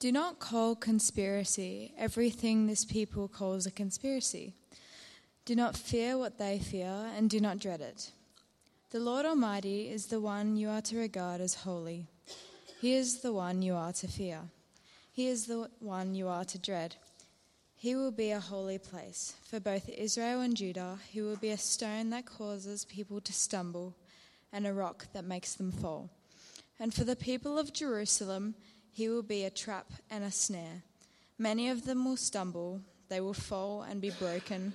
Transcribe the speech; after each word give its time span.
Do 0.00 0.12
not 0.12 0.38
call 0.38 0.76
conspiracy 0.76 1.92
everything 1.98 2.68
this 2.68 2.84
people 2.84 3.26
calls 3.26 3.66
a 3.66 3.72
conspiracy. 3.72 4.54
Do 5.44 5.56
not 5.56 5.76
fear 5.76 6.16
what 6.16 6.38
they 6.38 6.60
fear, 6.60 7.10
and 7.16 7.28
do 7.28 7.40
not 7.40 7.58
dread 7.58 7.80
it. 7.80 8.12
The 8.90 9.00
Lord 9.00 9.26
Almighty 9.26 9.90
is 9.90 10.06
the 10.06 10.20
one 10.20 10.56
you 10.56 10.68
are 10.68 10.82
to 10.82 10.96
regard 10.96 11.40
as 11.40 11.54
holy. 11.54 12.06
He 12.80 12.94
is 12.94 13.22
the 13.22 13.32
one 13.32 13.60
you 13.60 13.74
are 13.74 13.92
to 13.94 14.06
fear. 14.06 14.42
He 15.10 15.26
is 15.26 15.46
the 15.46 15.68
one 15.80 16.14
you 16.14 16.28
are 16.28 16.44
to 16.44 16.58
dread. 16.58 16.94
He 17.74 17.96
will 17.96 18.12
be 18.12 18.30
a 18.30 18.38
holy 18.38 18.78
place. 18.78 19.34
For 19.50 19.58
both 19.58 19.88
Israel 19.88 20.42
and 20.42 20.56
Judah, 20.56 21.00
he 21.10 21.22
will 21.22 21.36
be 21.36 21.50
a 21.50 21.58
stone 21.58 22.10
that 22.10 22.24
causes 22.24 22.84
people 22.84 23.20
to 23.22 23.32
stumble 23.32 23.96
and 24.52 24.64
a 24.64 24.72
rock 24.72 25.08
that 25.12 25.24
makes 25.24 25.54
them 25.54 25.72
fall. 25.72 26.08
And 26.78 26.94
for 26.94 27.02
the 27.02 27.16
people 27.16 27.58
of 27.58 27.72
Jerusalem, 27.72 28.54
he 28.92 29.08
will 29.08 29.22
be 29.22 29.44
a 29.44 29.50
trap 29.50 29.92
and 30.10 30.24
a 30.24 30.30
snare. 30.30 30.82
Many 31.38 31.68
of 31.68 31.84
them 31.84 32.04
will 32.04 32.16
stumble, 32.16 32.80
they 33.08 33.20
will 33.20 33.34
fall 33.34 33.82
and 33.82 34.00
be 34.00 34.10
broken, 34.10 34.74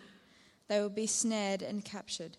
they 0.67 0.79
will 0.79 0.89
be 0.89 1.07
snared 1.07 1.61
and 1.61 1.83
captured. 1.83 2.37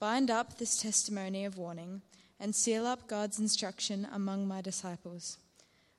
Bind 0.00 0.30
up 0.30 0.58
this 0.58 0.76
testimony 0.76 1.44
of 1.44 1.56
warning 1.56 2.02
and 2.40 2.54
seal 2.54 2.86
up 2.86 3.06
God's 3.06 3.38
instruction 3.38 4.06
among 4.12 4.46
my 4.46 4.60
disciples. 4.60 5.38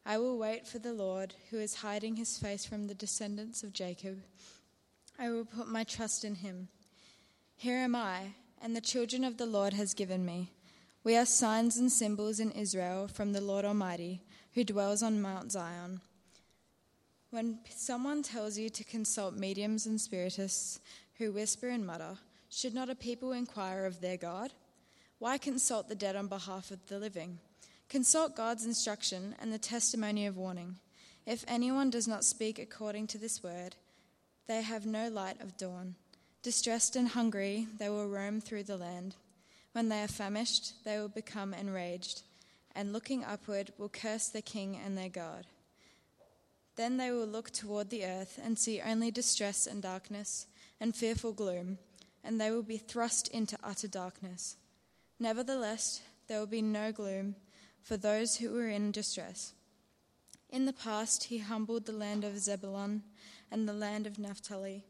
I 0.06 0.20
will 0.20 0.38
wait 0.38 0.68
for 0.68 0.78
the 0.78 0.94
Lord, 0.94 1.34
who 1.50 1.58
is 1.58 1.76
hiding 1.76 2.18
his 2.18 2.38
face 2.38 2.66
from 2.66 2.86
the 2.86 2.94
descendants 2.94 3.64
of 3.64 3.74
Jacob. 3.74 4.22
I 5.18 5.32
will 5.32 5.46
put 5.46 5.68
my 5.68 5.84
trust 5.84 6.24
in 6.24 6.36
him. 6.36 6.68
Here 7.56 7.78
am 7.78 7.96
I, 7.96 8.34
and 8.62 8.76
the 8.76 8.82
children 8.82 9.24
of 9.24 9.38
the 9.38 9.46
Lord 9.46 9.74
has 9.74 9.94
given 9.94 10.26
me. 10.26 10.52
We 11.06 11.16
are 11.18 11.26
signs 11.28 11.78
and 11.78 11.92
symbols 11.92 12.40
in 12.40 12.50
Israel 12.50 13.08
from 13.08 13.32
the 13.32 13.40
Lord 13.40 13.64
Almighty, 13.64 14.24
who 14.56 14.64
dwells 14.64 15.04
on 15.04 15.22
Mount 15.22 15.52
Zion. 15.52 16.02
When 17.30 17.60
someone 17.70 18.24
tells 18.24 18.58
you 18.58 18.72
to 18.72 18.84
consult 18.84 19.36
mediums 19.36 19.86
and 19.86 20.02
spiritists 20.02 20.80
who 21.20 21.32
whisper 21.32 21.70
and 21.70 21.86
mutter, 21.86 22.18
should 22.50 22.74
not 22.74 22.90
a 22.90 22.96
people 22.96 23.34
inquire 23.34 23.86
of 23.86 24.02
their 24.02 24.18
God? 24.18 24.52
Why 25.20 25.38
consult 25.38 25.90
the 25.90 25.94
dead 25.94 26.16
on 26.16 26.26
behalf 26.26 26.72
of 26.72 26.84
the 26.88 26.98
living? 26.98 27.38
Consult 27.88 28.36
God's 28.36 28.66
instruction 28.66 29.36
and 29.40 29.54
the 29.54 29.60
testimony 29.60 30.26
of 30.26 30.38
warning. 30.38 30.78
If 31.28 31.46
anyone 31.48 31.92
does 31.92 32.08
not 32.08 32.26
speak 32.26 32.58
according 32.58 33.06
to 33.08 33.20
this 33.20 33.44
word, 33.44 33.76
they 34.48 34.64
have 34.64 34.88
no 34.88 35.10
light 35.10 35.40
of 35.40 35.56
dawn. 35.56 35.98
Distressed 36.42 36.96
and 36.96 37.10
hungry, 37.10 37.68
they 37.78 37.90
will 37.90 38.08
roam 38.08 38.42
through 38.42 38.64
the 38.64 38.78
land. 38.78 39.16
When 39.76 39.90
they 39.90 40.04
are 40.04 40.08
famished, 40.08 40.86
they 40.86 40.98
will 40.98 41.10
become 41.10 41.54
enraged, 41.54 42.22
and 42.74 42.94
looking 42.94 43.26
upward, 43.26 43.74
will 43.78 43.90
curse 43.90 44.30
their 44.30 44.42
king 44.42 44.80
and 44.82 44.98
their 44.98 45.10
God. 45.10 45.48
Then 46.78 46.96
they 46.96 47.12
will 47.12 47.26
look 47.28 47.52
toward 47.52 47.90
the 47.90 48.06
earth 48.06 48.40
and 48.42 48.58
see 48.58 48.80
only 48.80 49.12
distress 49.12 49.68
and 49.68 49.82
darkness 49.82 50.48
and 50.80 50.96
fearful 50.96 51.34
gloom, 51.34 51.78
and 52.24 52.40
they 52.40 52.52
will 52.52 52.64
be 52.64 52.78
thrust 52.78 53.28
into 53.28 53.58
utter 53.62 53.90
darkness. 53.90 54.56
Nevertheless, 55.20 56.00
there 56.30 56.40
will 56.40 56.48
be 56.48 56.62
no 56.62 56.94
gloom 56.94 57.36
for 57.84 57.98
those 57.98 58.38
who 58.38 58.58
are 58.58 58.70
in 58.70 58.92
distress. 58.92 59.52
In 60.50 60.64
the 60.64 60.72
past, 60.72 61.26
he 61.26 61.40
humbled 61.40 61.86
the 61.86 61.92
land 61.92 62.24
of 62.24 62.40
Zebulun 62.40 63.04
and 63.52 63.68
the 63.68 63.74
land 63.74 64.08
of 64.08 64.20
Naphtali, 64.20 64.86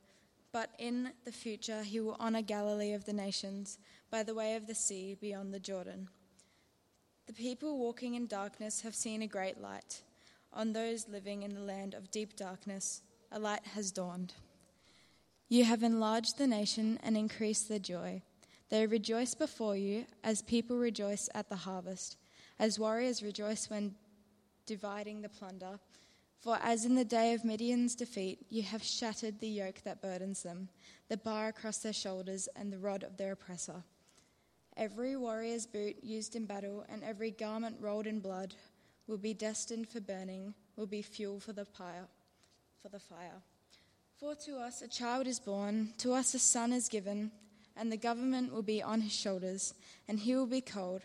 but 0.51 0.69
in 0.77 1.09
the 1.25 1.31
future, 1.31 1.81
he 1.81 1.99
will 1.99 2.17
honor 2.19 2.43
Galilee 2.43 2.93
of 2.93 3.05
the 3.05 3.13
nations 3.13 3.79
by 4.09 4.23
the 4.23 4.35
way 4.35 4.55
of 4.55 4.67
the 4.67 4.75
sea 4.75 5.15
beyond 5.19 5.53
the 5.53 5.59
Jordan. 5.59 6.09
The 7.27 7.33
people 7.33 7.77
walking 7.77 8.13
in 8.13 8.27
darkness 8.27 8.81
have 8.81 8.95
seen 8.95 9.21
a 9.21 9.27
great 9.27 9.59
light. 9.59 10.01
On 10.53 10.73
those 10.73 11.07
living 11.07 11.43
in 11.43 11.53
the 11.53 11.61
land 11.61 11.93
of 11.93 12.11
deep 12.11 12.35
darkness, 12.35 13.01
a 13.31 13.39
light 13.39 13.65
has 13.73 13.91
dawned. 13.91 14.33
You 15.49 15.65
have 15.65 15.83
enlarged 15.83 16.37
the 16.37 16.47
nation 16.47 16.99
and 17.03 17.17
increased 17.17 17.67
their 17.67 17.79
joy. 17.79 18.21
They 18.69 18.87
rejoice 18.87 19.35
before 19.35 19.75
you 19.75 20.05
as 20.23 20.41
people 20.41 20.77
rejoice 20.77 21.29
at 21.35 21.49
the 21.49 21.55
harvest, 21.55 22.17
as 22.59 22.79
warriors 22.79 23.21
rejoice 23.21 23.69
when 23.69 23.95
dividing 24.65 25.21
the 25.21 25.29
plunder. 25.29 25.79
For 26.39 26.57
as 26.61 26.85
in 26.85 26.95
the 26.95 27.05
day 27.05 27.33
of 27.33 27.43
Midian's 27.43 27.95
defeat, 27.95 28.45
you 28.49 28.61
have 28.63 28.83
shattered 28.83 29.39
the 29.39 29.49
yoke 29.49 29.81
that 29.83 30.01
burdens 30.01 30.43
them, 30.43 30.69
the 31.09 31.17
bar 31.17 31.47
across 31.47 31.79
their 31.79 31.93
shoulders, 31.93 32.47
and 32.55 32.71
the 32.71 32.77
rod 32.77 33.03
of 33.03 33.17
their 33.17 33.31
oppressor. 33.31 33.83
Every 34.77 35.15
warrior's 35.15 35.65
boot 35.65 35.95
used 36.03 36.35
in 36.35 36.45
battle 36.45 36.85
and 36.89 37.03
every 37.03 37.31
garment 37.31 37.77
rolled 37.79 38.07
in 38.07 38.19
blood 38.19 38.55
will 39.07 39.17
be 39.17 39.33
destined 39.33 39.87
for 39.87 40.01
burning, 40.01 40.53
will 40.75 40.85
be 40.87 41.01
fuel 41.01 41.39
for 41.39 41.53
the 41.53 41.65
fire. 41.65 42.07
For 42.81 42.89
the 42.89 42.99
fire. 42.99 43.41
For 44.19 44.35
to 44.35 44.57
us 44.57 44.81
a 44.81 44.87
child 44.87 45.27
is 45.27 45.39
born, 45.39 45.93
to 45.99 46.13
us 46.13 46.33
a 46.33 46.39
son 46.39 46.73
is 46.73 46.89
given, 46.89 47.31
and 47.77 47.91
the 47.91 47.97
government 47.97 48.53
will 48.53 48.63
be 48.63 48.81
on 48.81 49.01
his 49.01 49.13
shoulders, 49.13 49.73
and 50.07 50.19
he 50.19 50.35
will 50.35 50.45
be 50.45 50.61
called 50.61 51.01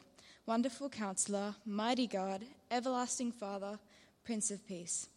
Wonderful 0.46 0.88
Counselor, 0.88 1.54
Mighty 1.64 2.06
God, 2.06 2.42
Everlasting 2.70 3.32
Father, 3.32 3.78
Prince 4.24 4.50
of 4.50 4.66
Peace. 4.66 5.08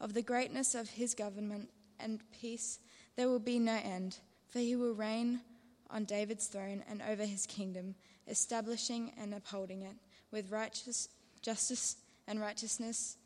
Of 0.00 0.14
the 0.14 0.22
greatness 0.22 0.74
of 0.74 0.88
his 0.88 1.14
government 1.14 1.70
and 2.00 2.20
peace 2.40 2.78
there 3.16 3.28
will 3.28 3.40
be 3.40 3.58
no 3.58 3.78
end, 3.82 4.18
for 4.48 4.60
he 4.60 4.76
will 4.76 4.94
reign 4.94 5.40
on 5.90 6.04
David's 6.04 6.46
throne 6.46 6.84
and 6.88 7.02
over 7.02 7.24
his 7.24 7.46
kingdom, 7.46 7.94
establishing 8.26 9.12
and 9.18 9.34
upholding 9.34 9.82
it 9.82 9.96
with 10.30 10.50
righteous 10.50 11.08
justice 11.42 11.96
and 12.26 12.40
righteousness 12.40 13.16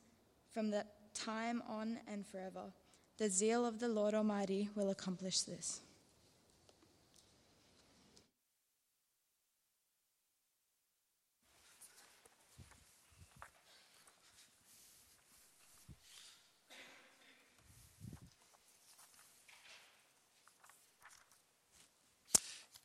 from 0.52 0.70
that 0.70 1.14
time 1.14 1.62
on 1.68 1.98
and 2.06 2.26
forever. 2.26 2.72
The 3.18 3.28
zeal 3.28 3.66
of 3.66 3.78
the 3.78 3.88
Lord 3.88 4.14
Almighty 4.14 4.68
will 4.74 4.90
accomplish 4.90 5.42
this. 5.42 5.80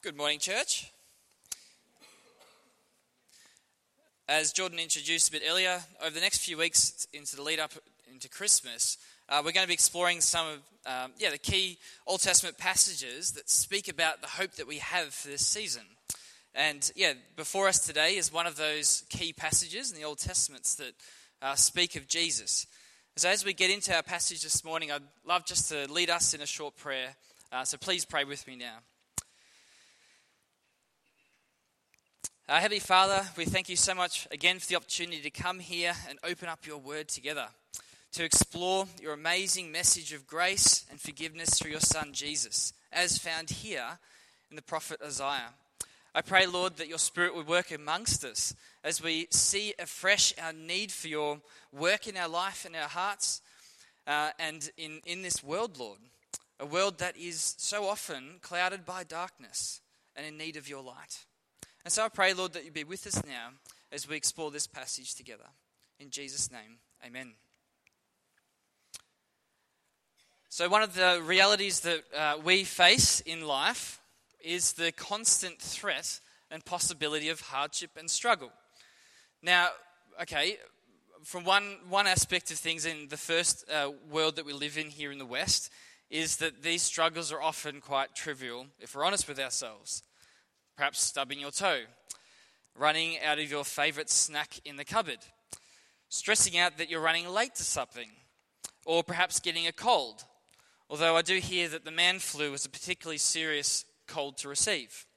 Good 0.08 0.16
morning, 0.16 0.40
church. 0.40 0.90
As 4.30 4.54
Jordan 4.54 4.80
introduced 4.80 5.28
a 5.28 5.32
bit 5.34 5.42
earlier, 5.46 5.82
over 6.02 6.12
the 6.12 6.22
next 6.22 6.38
few 6.38 6.56
weeks 6.56 7.06
into 7.12 7.36
the 7.36 7.42
lead 7.42 7.60
up 7.60 7.74
into 8.10 8.30
Christmas, 8.30 8.98
uh, 9.28 9.42
we're 9.44 9.52
going 9.52 9.66
to 9.66 9.68
be 9.68 9.74
exploring 9.74 10.22
some 10.22 10.48
of 10.48 10.60
um, 10.86 11.12
yeah, 11.18 11.32
the 11.32 11.38
key 11.38 11.78
Old 12.06 12.22
Testament 12.22 12.58
passages 12.58 13.32
that 13.32 13.50
speak 13.50 13.90
about 13.90 14.22
the 14.22 14.28
hope 14.28 14.52
that 14.52 14.66
we 14.66 14.78
have 14.78 15.14
for 15.14 15.28
this 15.28 15.46
season. 15.46 15.84
And 16.56 16.90
yeah, 16.96 17.12
before 17.36 17.68
us 17.68 17.86
today 17.86 18.16
is 18.16 18.32
one 18.32 18.48
of 18.48 18.56
those 18.56 19.04
key 19.10 19.34
passages 19.34 19.92
in 19.92 19.98
the 19.98 20.06
Old 20.06 20.20
Testaments 20.20 20.76
that 20.76 20.94
uh, 21.42 21.56
speak 21.56 21.98
of 21.98 22.08
Jesus. 22.08 22.66
So 23.18 23.28
as 23.28 23.44
we 23.44 23.52
get 23.52 23.72
into 23.72 23.94
our 23.94 24.04
passage 24.04 24.42
this 24.42 24.64
morning, 24.64 24.90
I'd 24.90 25.02
love 25.26 25.46
just 25.46 25.68
to 25.68 25.92
lead 25.92 26.10
us 26.10 26.34
in 26.34 26.40
a 26.40 26.48
short 26.48 26.78
prayer. 26.78 27.10
Uh, 27.52 27.66
so 27.66 27.78
please 27.78 28.06
pray 28.06 28.24
with 28.24 28.48
me 28.48 28.56
now. 28.56 28.78
Uh, 32.50 32.62
Heavenly 32.62 32.80
Father, 32.80 33.28
we 33.36 33.44
thank 33.44 33.68
you 33.68 33.76
so 33.76 33.94
much 33.94 34.26
again 34.32 34.58
for 34.58 34.68
the 34.68 34.78
opportunity 34.78 35.20
to 35.20 35.30
come 35.30 35.60
here 35.60 35.92
and 36.08 36.18
open 36.24 36.48
up 36.48 36.66
your 36.66 36.78
word 36.78 37.10
together, 37.10 37.48
to 38.14 38.24
explore 38.24 38.86
your 39.02 39.12
amazing 39.12 39.70
message 39.70 40.14
of 40.14 40.26
grace 40.26 40.86
and 40.90 40.98
forgiveness 40.98 41.50
through 41.50 41.72
your 41.72 41.82
Son 41.82 42.14
Jesus, 42.14 42.72
as 42.94 43.18
found 43.18 43.50
here 43.50 44.00
in 44.50 44.56
the 44.56 44.62
prophet 44.62 45.02
Isaiah. 45.06 45.50
I 46.16 46.22
pray, 46.22 46.46
Lord, 46.46 46.78
that 46.78 46.88
your 46.88 47.00
Spirit 47.00 47.36
would 47.36 47.50
work 47.50 47.70
amongst 47.70 48.24
us 48.24 48.56
as 48.82 49.04
we 49.04 49.28
see 49.30 49.74
afresh 49.78 50.34
our 50.42 50.54
need 50.54 50.94
for 50.94 51.10
your 51.10 51.42
work 51.74 52.08
in 52.08 52.16
our 52.16 52.30
life 52.30 52.64
and 52.64 52.78
our 52.78 52.88
hearts 52.88 53.42
uh, 54.08 54.30
and 54.40 54.72
in, 54.78 55.02
in 55.06 55.22
this 55.22 55.44
world, 55.44 55.78
Lord. 55.78 56.00
A 56.62 56.66
world 56.66 57.00
that 57.00 57.18
is 57.18 57.56
so 57.58 57.90
often 57.90 58.40
clouded 58.42 58.86
by 58.86 59.04
darkness 59.04 59.82
and 60.16 60.26
in 60.26 60.38
need 60.38 60.56
of 60.56 60.70
your 60.70 60.82
light. 60.82 61.26
And 61.88 61.92
so 61.94 62.04
I 62.04 62.10
pray, 62.10 62.34
Lord, 62.34 62.52
that 62.52 62.66
you 62.66 62.72
be 62.72 62.84
with 62.84 63.08
us 63.08 63.26
now 63.26 63.52
as 63.94 64.10
we 64.10 64.18
explore 64.18 64.52
this 64.52 64.68
passage 64.68 65.16
together. 65.16 65.46
In 66.02 66.10
Jesus' 66.10 66.52
name, 66.52 66.80
amen. 67.02 67.32
So, 70.50 70.68
one 70.68 70.84
of 70.84 70.96
the 70.96 71.22
realities 71.24 71.80
that 71.80 72.04
uh, 72.14 72.40
we 72.44 72.66
face 72.66 73.22
in 73.22 73.48
life 73.48 74.02
is 74.44 74.74
the 74.74 74.92
constant 74.92 75.60
threat 75.60 76.20
and 76.52 76.66
possibility 76.66 77.30
of 77.30 77.40
hardship 77.40 77.92
and 77.96 78.12
struggle. 78.12 78.52
Now, 79.42 79.70
okay, 80.24 80.58
from 81.24 81.46
one, 81.46 81.78
one 81.88 82.06
aspect 82.06 82.52
of 82.52 82.58
things 82.58 82.86
in 82.86 83.08
the 83.08 83.16
first 83.16 83.64
uh, 83.72 83.92
world 84.12 84.36
that 84.36 84.46
we 84.46 84.52
live 84.52 84.78
in 84.78 84.90
here 84.90 85.14
in 85.14 85.20
the 85.20 85.26
West, 85.26 85.72
is 86.10 86.36
that 86.36 86.64
these 86.64 86.84
struggles 86.84 87.32
are 87.32 87.42
often 87.42 87.80
quite 87.80 88.14
trivial 88.14 88.66
if 88.82 88.94
we're 88.94 89.06
honest 89.06 89.30
with 89.30 89.40
ourselves 89.40 90.04
perhaps 90.78 91.02
stubbing 91.02 91.40
your 91.40 91.52
toe, 91.52 91.82
running 92.78 93.18
out 93.26 93.40
of 93.40 93.50
your 93.50 93.66
favorite 93.66 94.10
snack 94.10 94.60
in 94.64 94.76
the 94.78 94.86
cupboard, 94.86 95.18
stressing 96.08 96.58
out 96.58 96.78
that 96.78 96.90
you're 96.90 97.02
running 97.02 97.28
late 97.28 97.56
to 97.56 97.64
something, 97.64 98.10
or 98.86 99.04
perhaps 99.04 99.40
getting 99.40 99.66
a 99.66 99.72
cold, 99.72 100.24
although 100.88 101.18
I 101.18 101.24
do 101.24 101.40
hear 101.40 101.68
that 101.70 101.84
the 101.84 101.92
man 101.92 102.20
flu 102.20 102.54
is 102.54 102.66
a 102.66 102.70
particularly 102.70 103.18
serious 103.18 103.86
cold 104.08 104.38
to 104.38 104.48
receive. 104.48 105.08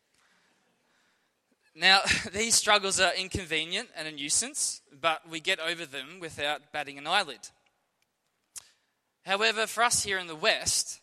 Now, 1.74 2.00
these 2.32 2.54
struggles 2.54 2.98
are 2.98 3.12
inconvenient 3.14 3.90
and 3.94 4.08
a 4.08 4.12
nuisance, 4.12 4.80
but 4.98 5.28
we 5.28 5.40
get 5.40 5.60
over 5.60 5.84
them 5.84 6.20
without 6.20 6.72
batting 6.72 6.96
an 6.96 7.06
eyelid. 7.06 7.50
However, 9.26 9.66
for 9.66 9.84
us 9.84 10.02
here 10.04 10.18
in 10.18 10.26
the 10.26 10.34
West, 10.34 11.00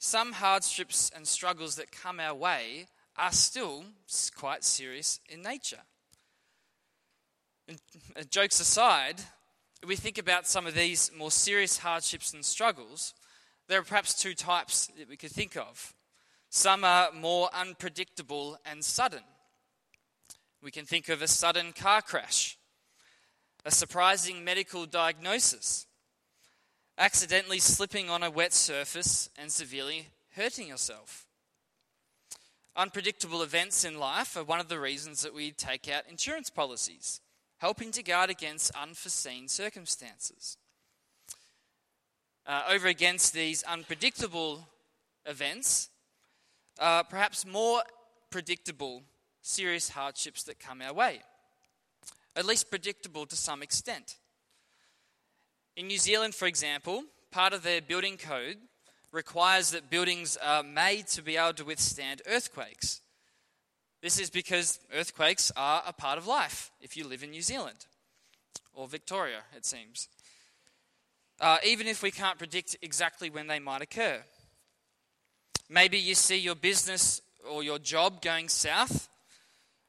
some 0.00 0.32
hardships 0.32 1.12
and 1.14 1.28
struggles 1.28 1.76
that 1.76 1.92
come 1.92 2.18
our 2.18 2.34
way 2.34 2.88
are 3.20 3.32
still 3.32 3.84
quite 4.34 4.64
serious 4.64 5.20
in 5.28 5.42
nature. 5.42 5.82
And 7.68 7.78
uh, 8.16 8.22
jokes 8.28 8.58
aside, 8.58 9.20
if 9.82 9.88
we 9.88 9.94
think 9.94 10.16
about 10.18 10.48
some 10.48 10.66
of 10.66 10.74
these 10.74 11.10
more 11.16 11.30
serious 11.30 11.78
hardships 11.78 12.32
and 12.32 12.44
struggles, 12.44 13.14
there 13.68 13.78
are 13.78 13.84
perhaps 13.84 14.14
two 14.14 14.34
types 14.34 14.88
that 14.98 15.08
we 15.08 15.16
could 15.16 15.30
think 15.30 15.56
of. 15.56 15.94
Some 16.48 16.82
are 16.82 17.12
more 17.12 17.50
unpredictable 17.54 18.58
and 18.64 18.82
sudden. 18.82 19.22
We 20.62 20.70
can 20.70 20.86
think 20.86 21.08
of 21.08 21.22
a 21.22 21.28
sudden 21.28 21.72
car 21.72 22.02
crash, 22.02 22.58
a 23.64 23.70
surprising 23.70 24.44
medical 24.44 24.86
diagnosis, 24.86 25.86
accidentally 26.98 27.58
slipping 27.58 28.10
on 28.10 28.22
a 28.22 28.30
wet 28.30 28.52
surface 28.52 29.30
and 29.38 29.52
severely 29.52 30.08
hurting 30.34 30.68
yourself. 30.68 31.26
Unpredictable 32.76 33.42
events 33.42 33.84
in 33.84 33.98
life 33.98 34.36
are 34.36 34.44
one 34.44 34.60
of 34.60 34.68
the 34.68 34.78
reasons 34.78 35.22
that 35.22 35.34
we 35.34 35.50
take 35.50 35.88
out 35.88 36.04
insurance 36.08 36.50
policies, 36.50 37.20
helping 37.58 37.90
to 37.90 38.02
guard 38.02 38.30
against 38.30 38.70
unforeseen 38.76 39.48
circumstances. 39.48 40.56
Uh, 42.46 42.62
over 42.70 42.88
against 42.88 43.34
these 43.34 43.62
unpredictable 43.64 44.66
events, 45.26 45.88
uh, 46.78 47.02
perhaps 47.02 47.44
more 47.44 47.82
predictable 48.30 49.02
serious 49.42 49.90
hardships 49.90 50.44
that 50.44 50.60
come 50.60 50.80
our 50.80 50.94
way, 50.94 51.20
at 52.36 52.46
least 52.46 52.70
predictable 52.70 53.26
to 53.26 53.36
some 53.36 53.62
extent. 53.62 54.16
In 55.76 55.88
New 55.88 55.98
Zealand, 55.98 56.34
for 56.34 56.46
example, 56.46 57.04
part 57.30 57.52
of 57.52 57.62
their 57.62 57.80
building 57.80 58.16
code 58.16 58.56
requires 59.12 59.70
that 59.70 59.90
buildings 59.90 60.36
are 60.36 60.62
made 60.62 61.06
to 61.08 61.22
be 61.22 61.36
able 61.36 61.54
to 61.54 61.64
withstand 61.64 62.22
earthquakes. 62.26 63.00
This 64.02 64.18
is 64.18 64.30
because 64.30 64.78
earthquakes 64.94 65.52
are 65.56 65.82
a 65.86 65.92
part 65.92 66.18
of 66.18 66.26
life 66.26 66.70
if 66.80 66.96
you 66.96 67.06
live 67.06 67.22
in 67.22 67.30
New 67.30 67.42
Zealand 67.42 67.86
or 68.72 68.88
Victoria, 68.88 69.40
it 69.56 69.66
seems. 69.66 70.08
Uh, 71.40 71.58
even 71.64 71.86
if 71.86 72.02
we 72.02 72.10
can't 72.10 72.38
predict 72.38 72.76
exactly 72.82 73.30
when 73.30 73.46
they 73.46 73.58
might 73.58 73.82
occur. 73.82 74.22
Maybe 75.68 75.98
you 75.98 76.14
see 76.14 76.38
your 76.38 76.54
business 76.54 77.22
or 77.48 77.62
your 77.62 77.78
job 77.78 78.20
going 78.22 78.48
south, 78.48 79.08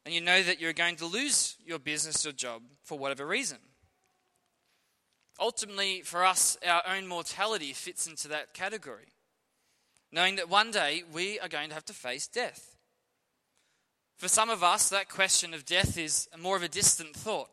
and 0.05 0.13
you 0.13 0.21
know 0.21 0.41
that 0.43 0.61
you're 0.61 0.73
going 0.73 0.95
to 0.97 1.05
lose 1.05 1.55
your 1.65 1.79
business 1.79 2.25
or 2.25 2.31
job 2.31 2.61
for 2.83 2.97
whatever 2.97 3.25
reason. 3.25 3.57
Ultimately, 5.39 6.01
for 6.01 6.23
us, 6.23 6.57
our 6.65 6.83
own 6.87 7.07
mortality 7.07 7.73
fits 7.73 8.07
into 8.07 8.27
that 8.27 8.53
category, 8.53 9.07
knowing 10.11 10.35
that 10.35 10.49
one 10.49 10.71
day 10.71 11.03
we 11.13 11.39
are 11.39 11.47
going 11.47 11.69
to 11.69 11.75
have 11.75 11.85
to 11.85 11.93
face 11.93 12.27
death. 12.27 12.75
For 14.17 14.27
some 14.27 14.49
of 14.49 14.63
us, 14.63 14.89
that 14.89 15.09
question 15.09 15.53
of 15.53 15.65
death 15.65 15.97
is 15.97 16.27
more 16.37 16.55
of 16.55 16.63
a 16.63 16.67
distant 16.67 17.15
thought. 17.15 17.49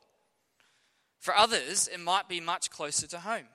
For 1.19 1.35
others, 1.35 1.89
it 1.93 2.01
might 2.01 2.29
be 2.29 2.41
much 2.41 2.71
closer 2.71 3.07
to 3.07 3.21
home. 3.21 3.49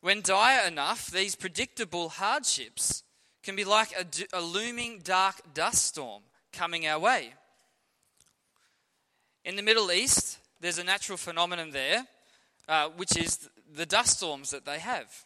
When 0.00 0.20
dire 0.20 0.66
enough, 0.66 1.06
these 1.06 1.36
predictable 1.36 2.10
hardships 2.10 3.02
can 3.42 3.56
be 3.56 3.64
like 3.64 3.92
a, 3.92 4.06
a 4.36 4.40
looming 4.40 5.00
dark 5.02 5.54
dust 5.54 5.86
storm 5.86 6.22
coming 6.52 6.86
our 6.86 6.98
way. 6.98 7.34
In 9.44 9.56
the 9.56 9.62
Middle 9.62 9.90
East, 9.90 10.38
there's 10.60 10.78
a 10.78 10.84
natural 10.84 11.18
phenomenon 11.18 11.70
there, 11.70 12.06
uh, 12.68 12.88
which 12.96 13.16
is 13.16 13.48
the 13.74 13.86
dust 13.86 14.18
storms 14.18 14.50
that 14.50 14.64
they 14.64 14.78
have. 14.78 15.24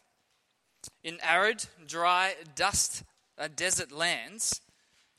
In 1.03 1.19
arid, 1.21 1.65
dry, 1.85 2.35
dust, 2.55 3.03
uh, 3.37 3.47
desert 3.55 3.91
lands, 3.91 4.61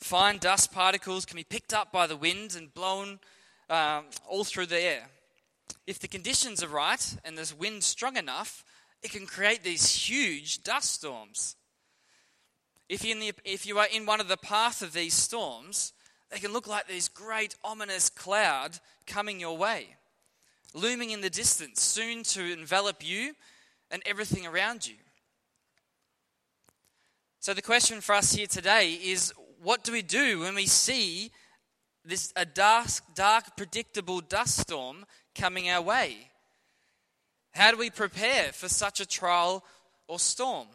fine 0.00 0.38
dust 0.38 0.72
particles 0.72 1.24
can 1.24 1.36
be 1.36 1.44
picked 1.44 1.72
up 1.72 1.92
by 1.92 2.06
the 2.06 2.16
wind 2.16 2.54
and 2.56 2.72
blown 2.72 3.20
um, 3.70 4.04
all 4.28 4.44
through 4.44 4.66
the 4.66 4.80
air. 4.80 5.08
If 5.86 5.98
the 5.98 6.08
conditions 6.08 6.62
are 6.62 6.68
right 6.68 7.16
and 7.24 7.36
there's 7.36 7.54
wind 7.54 7.84
strong 7.84 8.16
enough, 8.16 8.64
it 9.02 9.10
can 9.10 9.26
create 9.26 9.62
these 9.62 9.94
huge 9.94 10.62
dust 10.62 10.92
storms. 10.92 11.56
If, 12.88 13.02
the, 13.02 13.32
if 13.44 13.66
you 13.66 13.78
are 13.78 13.86
in 13.92 14.06
one 14.06 14.20
of 14.20 14.28
the 14.28 14.36
path 14.36 14.82
of 14.82 14.92
these 14.92 15.14
storms, 15.14 15.92
they 16.30 16.38
can 16.38 16.52
look 16.52 16.66
like 16.66 16.88
this 16.88 17.08
great 17.08 17.54
ominous 17.64 18.08
cloud 18.08 18.78
coming 19.06 19.40
your 19.40 19.56
way, 19.56 19.96
looming 20.74 21.10
in 21.10 21.20
the 21.20 21.30
distance, 21.30 21.82
soon 21.82 22.22
to 22.24 22.52
envelop 22.52 23.06
you 23.06 23.34
and 23.90 24.02
everything 24.04 24.46
around 24.46 24.86
you. 24.86 24.96
So 27.48 27.54
the 27.54 27.62
question 27.62 28.02
for 28.02 28.14
us 28.14 28.34
here 28.34 28.46
today 28.46 28.92
is 28.92 29.32
what 29.62 29.82
do 29.82 29.90
we 29.90 30.02
do 30.02 30.40
when 30.40 30.54
we 30.54 30.66
see 30.66 31.30
this 32.04 32.30
a 32.36 32.44
dark, 32.44 32.88
dark 33.14 33.56
predictable 33.56 34.20
dust 34.20 34.58
storm 34.58 35.06
coming 35.34 35.70
our 35.70 35.80
way? 35.80 36.28
How 37.52 37.70
do 37.70 37.78
we 37.78 37.88
prepare 37.88 38.52
for 38.52 38.68
such 38.68 39.00
a 39.00 39.06
trial 39.06 39.64
or 40.08 40.18
storm? 40.18 40.68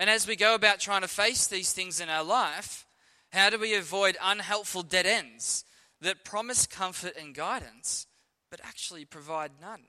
And 0.00 0.10
as 0.10 0.26
we 0.26 0.34
go 0.34 0.56
about 0.56 0.80
trying 0.80 1.02
to 1.02 1.06
face 1.06 1.46
these 1.46 1.72
things 1.72 2.00
in 2.00 2.08
our 2.08 2.24
life, 2.24 2.84
how 3.30 3.50
do 3.50 3.58
we 3.60 3.76
avoid 3.76 4.16
unhelpful 4.20 4.82
dead 4.82 5.06
ends 5.06 5.64
that 6.00 6.24
promise 6.24 6.66
comfort 6.66 7.12
and 7.16 7.36
guidance, 7.36 8.08
but 8.50 8.58
actually 8.64 9.04
provide 9.04 9.52
none? 9.60 9.84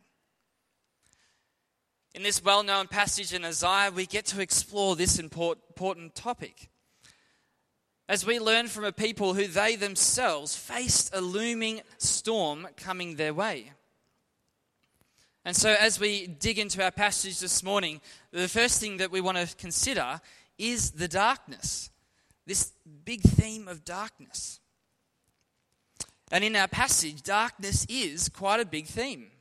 In 2.16 2.24
this 2.24 2.42
well 2.42 2.64
known 2.64 2.88
passage 2.88 3.34
in 3.34 3.44
Isaiah, 3.44 3.92
we 3.94 4.06
get 4.06 4.26
to 4.28 4.40
explore 4.40 4.96
this 4.96 5.20
important 5.20 6.16
topic. 6.16 6.70
As 8.08 8.26
we 8.26 8.40
learn 8.40 8.68
from 8.68 8.86
a 8.86 8.94
people 8.94 9.34
who 9.34 9.48
they 9.48 9.76
themselves 9.76 10.56
faced 10.56 11.14
a 11.14 11.20
looming 11.20 11.82
storm 11.98 12.70
coming 12.78 13.18
their 13.18 13.34
way. 13.34 13.74
And 15.44 15.58
so, 15.58 15.76
as 15.78 16.00
we 16.00 16.28
dig 16.28 16.58
into 16.58 16.82
our 16.82 16.90
passage 16.90 17.42
this 17.42 17.62
morning, 17.62 18.00
the 18.32 18.48
first 18.48 18.80
thing 18.80 18.96
that 18.98 19.12
we 19.12 19.20
want 19.20 19.38
to 19.38 19.54
consider 19.58 20.22
is 20.58 20.92
the 20.92 21.10
darkness, 21.10 21.90
this 22.48 22.72
big 23.04 23.24
theme 23.24 23.68
of 23.68 23.84
darkness. 23.84 24.62
And 26.32 26.46
in 26.46 26.56
our 26.56 26.70
passage, 26.70 27.24
darkness 27.24 27.86
is 27.90 28.30
quite 28.30 28.62
a 28.62 28.66
big 28.66 28.86
theme. 28.86 29.32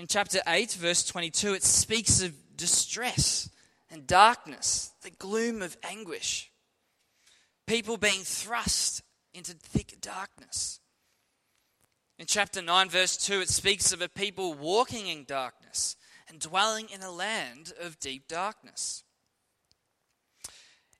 In 0.00 0.06
chapter 0.06 0.40
8, 0.46 0.72
verse 0.72 1.04
22, 1.04 1.52
it 1.52 1.62
speaks 1.62 2.22
of 2.22 2.32
distress 2.56 3.50
and 3.90 4.06
darkness, 4.06 4.92
the 5.02 5.10
gloom 5.10 5.60
of 5.60 5.76
anguish, 5.82 6.50
people 7.66 7.98
being 7.98 8.22
thrust 8.22 9.02
into 9.34 9.52
thick 9.52 10.00
darkness. 10.00 10.80
In 12.18 12.24
chapter 12.24 12.62
9, 12.62 12.88
verse 12.88 13.18
2, 13.18 13.42
it 13.42 13.50
speaks 13.50 13.92
of 13.92 14.00
a 14.00 14.08
people 14.08 14.54
walking 14.54 15.06
in 15.06 15.24
darkness 15.24 15.96
and 16.30 16.40
dwelling 16.40 16.86
in 16.88 17.02
a 17.02 17.10
land 17.10 17.74
of 17.78 18.00
deep 18.00 18.26
darkness. 18.26 19.04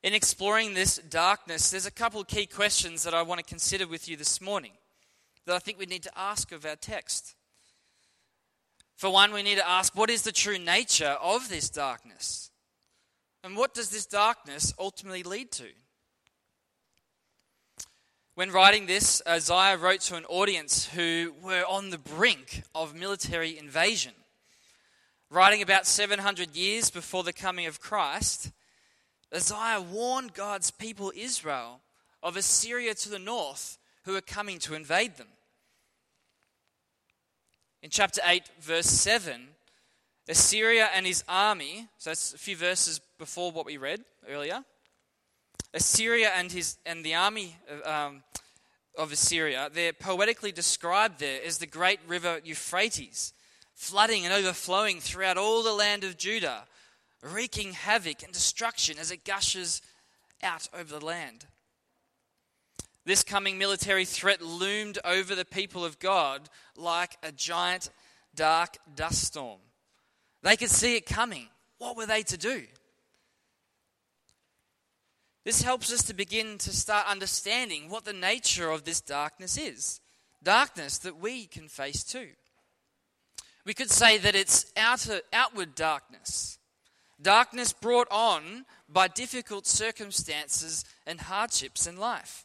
In 0.03 0.13
exploring 0.13 0.75
this 0.75 0.99
darkness, 0.99 1.71
there's 1.71 1.87
a 1.87 1.91
couple 1.91 2.23
key 2.25 2.45
questions 2.45 3.05
that 3.05 3.15
I 3.15 3.23
want 3.23 3.39
to 3.39 3.47
consider 3.47 3.87
with 3.87 4.11
you 4.11 4.19
this 4.19 4.43
morning 4.43 4.73
that 5.47 5.57
I 5.57 5.59
think 5.59 5.79
we 5.79 5.87
need 5.87 6.03
to 6.03 6.19
ask 6.19 6.53
of 6.53 6.67
our 6.67 6.77
text. 6.77 7.35
For 9.01 9.09
one, 9.09 9.33
we 9.33 9.43
need 9.43 9.55
to 9.55 9.67
ask 9.67 9.97
what 9.97 10.11
is 10.11 10.25
the 10.25 10.31
true 10.31 10.59
nature 10.59 11.17
of 11.23 11.49
this 11.49 11.71
darkness? 11.71 12.51
And 13.43 13.57
what 13.57 13.73
does 13.73 13.89
this 13.89 14.05
darkness 14.05 14.75
ultimately 14.79 15.23
lead 15.23 15.51
to? 15.53 15.69
When 18.35 18.51
writing 18.51 18.85
this, 18.85 19.23
Isaiah 19.27 19.79
wrote 19.79 20.03
to 20.03 20.17
an 20.17 20.27
audience 20.27 20.85
who 20.85 21.33
were 21.43 21.65
on 21.67 21.89
the 21.89 21.97
brink 21.97 22.63
of 22.75 22.95
military 22.95 23.57
invasion. 23.57 24.13
Writing 25.31 25.63
about 25.63 25.87
700 25.87 26.55
years 26.55 26.91
before 26.91 27.23
the 27.23 27.33
coming 27.33 27.65
of 27.65 27.81
Christ, 27.81 28.53
Isaiah 29.35 29.81
warned 29.81 30.35
God's 30.35 30.71
people 30.71 31.11
Israel 31.17 31.81
of 32.23 32.37
Assyria 32.37 32.93
to 32.97 33.09
the 33.09 33.19
north 33.19 33.79
who 34.05 34.13
were 34.13 34.21
coming 34.21 34.59
to 34.59 34.75
invade 34.75 35.17
them. 35.17 35.29
In 37.83 37.89
chapter 37.91 38.21
8, 38.25 38.43
verse 38.61 38.87
7, 38.87 39.49
Assyria 40.29 40.89
and 40.95 41.07
his 41.07 41.25
army, 41.29 41.89
so 41.97 42.11
that's 42.11 42.35
a 42.35 42.39
few 42.39 42.57
verses 42.57 43.01
before 43.19 43.51
what 43.53 43.65
we 43.65 43.79
read 43.79 44.05
earlier, 44.29 44.65
Assyria 45.73 46.31
and, 46.37 46.53
his, 46.53 46.77
and 46.85 47.05
the 47.05 47.15
army 47.15 47.57
um, 47.85 48.23
of 48.99 49.13
Assyria, 49.13 49.71
they're 49.73 49.93
poetically 49.95 50.53
described 50.53 51.21
there 51.21 51.41
as 51.45 51.59
the 51.59 51.67
great 51.67 52.01
river 52.07 52.41
Euphrates 52.45 53.33
flooding 53.75 54.27
and 54.27 54.35
overflowing 54.35 55.01
throughout 55.01 55.39
all 55.39 55.63
the 55.63 55.73
land 55.73 56.05
of 56.05 56.19
Judah, 56.19 56.65
wreaking 57.23 57.73
havoc 57.73 58.23
and 58.23 58.31
destruction 58.31 58.99
as 58.99 59.11
it 59.11 59.25
gushes 59.25 59.81
out 60.43 60.69
over 60.79 60.99
the 60.99 61.05
land. 61.05 61.47
This 63.05 63.23
coming 63.23 63.59
military 63.59 64.05
threat 64.05 64.43
loomed 64.43 64.99
over 65.05 65.35
the 65.35 65.45
people 65.45 65.85
of 65.85 65.99
God 65.99 66.49
like 66.77 67.17
a 67.23 67.33
giant 67.33 67.91
dark 68.35 68.77
dust 68.95 69.25
storm. 69.25 69.61
They 70.43 70.57
could 70.57 70.71
see 70.71 70.97
it 70.97 71.07
coming. 71.07 71.49
What 71.79 71.97
were 71.97 72.07
they 72.07 72.23
to 72.25 72.37
do? 72.37 72.65
This 75.45 75.63
helps 75.63 75.93
us 75.93 76.03
to 76.05 76.15
begin 76.15 76.59
to 76.59 76.71
start 76.71 77.07
understanding 77.09 77.89
what 77.89 78.05
the 78.05 78.13
nature 78.13 78.71
of 78.71 78.85
this 78.85 79.01
darkness 79.01 79.57
is. 79.57 80.01
Darkness 80.43 80.99
that 80.99 81.19
we 81.19 81.47
can 81.47 81.69
face 81.69 82.05
too. 82.05 82.29
We 83.65 83.75
could 83.75 83.91
say 83.91 84.19
that 84.19 84.35
it's 84.35 84.71
outer, 84.77 85.21
outward 85.33 85.75
darkness. 85.75 86.59
Darkness 87.21 87.73
brought 87.73 88.09
on 88.11 88.65
by 88.89 89.09
difficult 89.09 89.67
circumstances 89.67 90.85
and 91.07 91.21
hardships 91.21 91.87
in 91.87 91.97
life. 91.97 92.45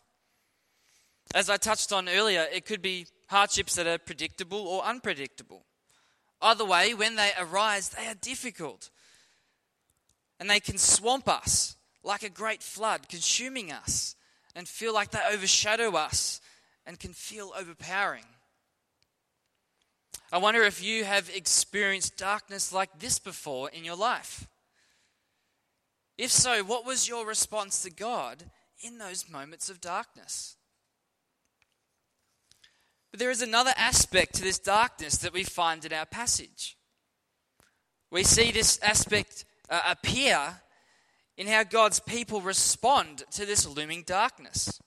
As 1.36 1.50
I 1.50 1.58
touched 1.58 1.92
on 1.92 2.08
earlier, 2.08 2.48
it 2.54 2.66
could 2.66 2.82
be 2.82 3.08
hardships 3.28 3.76
that 3.76 3.86
are 3.86 3.98
predictable 3.98 4.66
or 4.66 4.86
unpredictable. 4.86 5.66
Either 6.42 6.64
way, 6.64 6.94
when 6.94 7.18
they 7.18 7.32
arise, 7.38 7.90
they 7.90 8.08
are 8.08 8.16
difficult. 8.16 8.90
And 10.40 10.50
they 10.50 10.62
can 10.62 10.78
swamp 10.78 11.28
us 11.28 11.76
like 12.04 12.24
a 12.24 12.30
great 12.30 12.64
flood, 12.64 13.10
consuming 13.10 13.70
us 13.70 14.16
and 14.56 14.66
feel 14.66 14.94
like 14.94 15.12
they 15.12 15.20
overshadow 15.30 15.98
us 15.98 16.40
and 16.86 16.98
can 16.98 17.12
feel 17.12 17.52
overpowering. 17.60 18.24
I 20.32 20.38
wonder 20.38 20.64
if 20.64 20.82
you 20.82 21.04
have 21.04 21.30
experienced 21.30 22.16
darkness 22.16 22.72
like 22.72 23.00
this 23.00 23.20
before 23.20 23.70
in 23.70 23.84
your 23.84 23.98
life. 23.98 24.48
If 26.18 26.32
so, 26.32 26.64
what 26.64 26.86
was 26.86 27.10
your 27.10 27.26
response 27.28 27.84
to 27.84 27.92
God 27.92 28.46
in 28.80 29.00
those 29.00 29.30
moments 29.30 29.70
of 29.70 29.82
darkness? 29.82 30.55
But 33.16 33.20
there 33.20 33.32
is 33.32 33.42
another 33.42 33.72
aspect 33.78 34.34
to 34.36 34.42
this 34.42 34.60
darkness 34.60 35.16
that 35.20 35.32
we 35.32 35.46
find 35.46 35.86
in 35.86 35.94
our 35.94 36.06
passage. 36.06 36.76
We 38.12 38.24
see 38.24 38.52
this 38.52 38.78
aspect 38.84 39.46
uh, 39.70 39.80
appear 39.88 40.60
in 41.38 41.48
how 41.48 41.64
God's 41.64 42.02
people 42.02 42.42
respond 42.42 43.24
to 43.32 43.46
this 43.46 43.66
looming 43.66 44.04
darkness. 44.06 44.82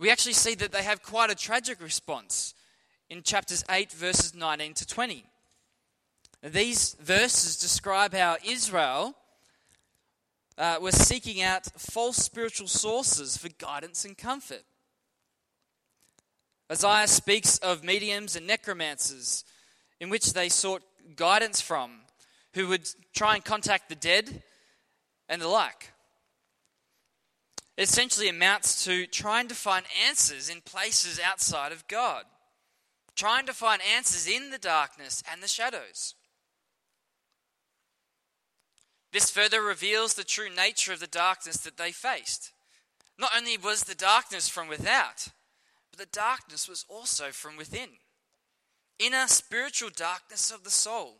We 0.00 0.10
actually 0.10 0.32
see 0.32 0.56
that 0.56 0.72
they 0.72 0.82
have 0.82 1.04
quite 1.04 1.30
a 1.30 1.36
tragic 1.36 1.80
response 1.80 2.52
in 3.08 3.22
chapters 3.22 3.62
8, 3.70 3.92
verses 3.92 4.34
19 4.34 4.74
to 4.74 4.86
20. 4.88 5.24
These 6.42 6.96
verses 6.98 7.56
describe 7.56 8.12
how 8.12 8.38
Israel 8.44 9.14
uh, 10.58 10.78
were 10.80 10.90
seeking 10.90 11.42
out 11.42 11.66
false 11.78 12.16
spiritual 12.16 12.66
sources 12.66 13.36
for 13.36 13.50
guidance 13.50 14.04
and 14.04 14.18
comfort. 14.18 14.64
Isaiah 16.70 17.06
speaks 17.06 17.58
of 17.58 17.84
mediums 17.84 18.34
and 18.34 18.46
necromancers 18.46 19.44
in 20.00 20.10
which 20.10 20.32
they 20.32 20.48
sought 20.48 20.82
guidance 21.14 21.60
from, 21.60 22.00
who 22.54 22.68
would 22.68 22.88
try 23.14 23.34
and 23.34 23.44
contact 23.44 23.88
the 23.88 23.94
dead 23.94 24.42
and 25.28 25.40
the 25.40 25.48
like. 25.48 25.92
It 27.76 27.82
essentially 27.82 28.28
amounts 28.28 28.84
to 28.84 29.06
trying 29.06 29.48
to 29.48 29.54
find 29.54 29.84
answers 30.08 30.48
in 30.48 30.60
places 30.62 31.20
outside 31.20 31.72
of 31.72 31.86
God, 31.88 32.24
trying 33.14 33.46
to 33.46 33.52
find 33.52 33.80
answers 33.94 34.26
in 34.26 34.50
the 34.50 34.58
darkness 34.58 35.22
and 35.30 35.42
the 35.42 35.48
shadows. 35.48 36.14
This 39.12 39.30
further 39.30 39.62
reveals 39.62 40.14
the 40.14 40.24
true 40.24 40.48
nature 40.54 40.92
of 40.92 41.00
the 41.00 41.06
darkness 41.06 41.58
that 41.58 41.76
they 41.76 41.92
faced. 41.92 42.52
Not 43.18 43.30
only 43.36 43.56
was 43.56 43.84
the 43.84 43.94
darkness 43.94 44.48
from 44.48 44.68
without, 44.68 45.28
but 45.96 46.12
the 46.12 46.18
darkness 46.18 46.68
was 46.68 46.84
also 46.88 47.30
from 47.30 47.56
within. 47.56 47.90
Inner 48.98 49.26
spiritual 49.26 49.90
darkness 49.94 50.50
of 50.50 50.64
the 50.64 50.70
soul 50.70 51.18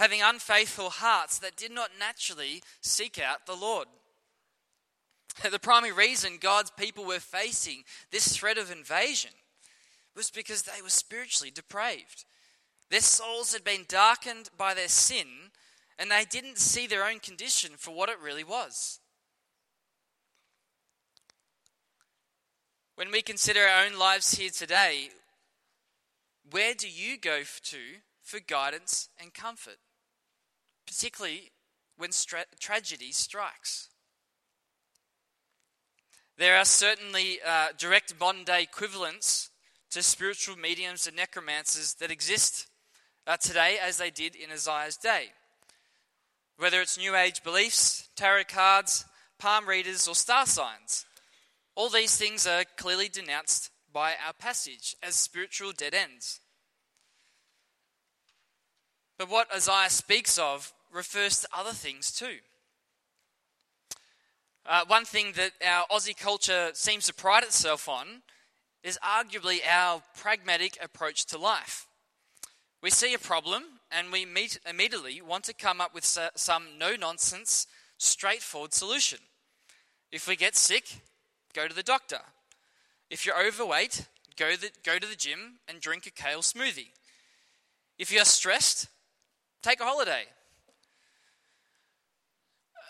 having 0.00 0.22
unfaithful 0.22 0.88
hearts 0.88 1.38
that 1.40 1.56
did 1.56 1.70
not 1.70 1.90
naturally 1.98 2.62
seek 2.80 3.18
out 3.18 3.44
the 3.44 3.54
Lord. 3.54 3.86
The 5.50 5.58
primary 5.58 5.92
reason 5.92 6.38
God's 6.40 6.70
people 6.70 7.04
were 7.04 7.20
facing 7.20 7.82
this 8.10 8.34
threat 8.34 8.56
of 8.56 8.70
invasion 8.70 9.32
was 10.16 10.30
because 10.30 10.62
they 10.62 10.80
were 10.82 10.88
spiritually 10.88 11.50
depraved. 11.50 12.24
Their 12.90 13.02
souls 13.02 13.52
had 13.52 13.62
been 13.62 13.84
darkened 13.88 14.48
by 14.56 14.72
their 14.72 14.88
sin, 14.88 15.26
and 15.98 16.10
they 16.10 16.24
didn't 16.24 16.56
see 16.56 16.86
their 16.86 17.04
own 17.04 17.18
condition 17.18 17.72
for 17.76 17.94
what 17.94 18.08
it 18.08 18.18
really 18.22 18.42
was. 18.42 19.00
When 23.00 23.10
we 23.10 23.22
consider 23.22 23.60
our 23.60 23.86
own 23.86 23.98
lives 23.98 24.34
here 24.34 24.50
today, 24.50 25.08
where 26.50 26.74
do 26.74 26.86
you 26.86 27.16
go 27.16 27.40
to 27.44 27.78
for 28.20 28.40
guidance 28.40 29.08
and 29.18 29.32
comfort? 29.32 29.78
particularly 30.86 31.50
when 31.96 32.12
stra- 32.12 32.44
tragedy 32.58 33.10
strikes. 33.10 33.88
There 36.36 36.58
are 36.58 36.64
certainly 36.66 37.38
uh, 37.46 37.68
direct 37.78 38.12
modern 38.20 38.44
day 38.44 38.64
equivalents 38.64 39.48
to 39.92 40.02
spiritual 40.02 40.56
mediums 40.56 41.06
and 41.06 41.16
necromancers 41.16 41.94
that 41.94 42.10
exist 42.10 42.66
uh, 43.26 43.38
today 43.38 43.78
as 43.82 43.96
they 43.96 44.10
did 44.10 44.34
in 44.34 44.50
Isaiah's 44.52 44.98
day. 44.98 45.28
Whether 46.58 46.82
it's 46.82 46.98
New 46.98 47.16
Age 47.16 47.42
beliefs, 47.42 48.10
tarot 48.14 48.44
cards, 48.48 49.06
palm 49.38 49.66
readers, 49.66 50.06
or 50.06 50.14
star 50.14 50.44
signs, 50.44 51.06
all 51.80 51.88
these 51.88 52.14
things 52.14 52.46
are 52.46 52.64
clearly 52.76 53.08
denounced 53.08 53.70
by 53.90 54.10
our 54.26 54.34
passage 54.34 54.94
as 55.02 55.14
spiritual 55.14 55.72
dead 55.72 55.94
ends. 55.94 56.40
But 59.18 59.30
what 59.30 59.48
Isaiah 59.54 59.88
speaks 59.88 60.36
of 60.36 60.74
refers 60.92 61.40
to 61.40 61.48
other 61.56 61.72
things 61.72 62.12
too. 62.12 62.36
Uh, 64.66 64.82
one 64.88 65.06
thing 65.06 65.32
that 65.36 65.52
our 65.66 65.86
Aussie 65.90 66.14
culture 66.14 66.68
seems 66.74 67.06
to 67.06 67.14
pride 67.14 67.44
itself 67.44 67.88
on 67.88 68.20
is 68.84 68.98
arguably 69.02 69.60
our 69.66 70.02
pragmatic 70.14 70.76
approach 70.82 71.24
to 71.28 71.38
life. 71.38 71.86
We 72.82 72.90
see 72.90 73.14
a 73.14 73.18
problem 73.18 73.64
and 73.90 74.12
we 74.12 74.26
meet, 74.26 74.60
immediately 74.68 75.22
want 75.22 75.44
to 75.44 75.54
come 75.54 75.80
up 75.80 75.94
with 75.94 76.04
some 76.04 76.64
no 76.78 76.94
nonsense, 76.94 77.66
straightforward 77.96 78.74
solution. 78.74 79.20
If 80.12 80.28
we 80.28 80.36
get 80.36 80.56
sick, 80.56 80.84
go 81.54 81.68
to 81.68 81.74
the 81.74 81.82
doctor. 81.82 82.20
If 83.10 83.26
you're 83.26 83.46
overweight, 83.46 84.06
go, 84.36 84.56
the, 84.56 84.70
go 84.84 84.98
to 84.98 85.06
the 85.06 85.16
gym 85.16 85.58
and 85.68 85.80
drink 85.80 86.06
a 86.06 86.10
kale 86.10 86.40
smoothie. 86.40 86.90
If 87.98 88.12
you're 88.12 88.24
stressed, 88.24 88.88
take 89.62 89.80
a 89.80 89.84
holiday 89.84 90.26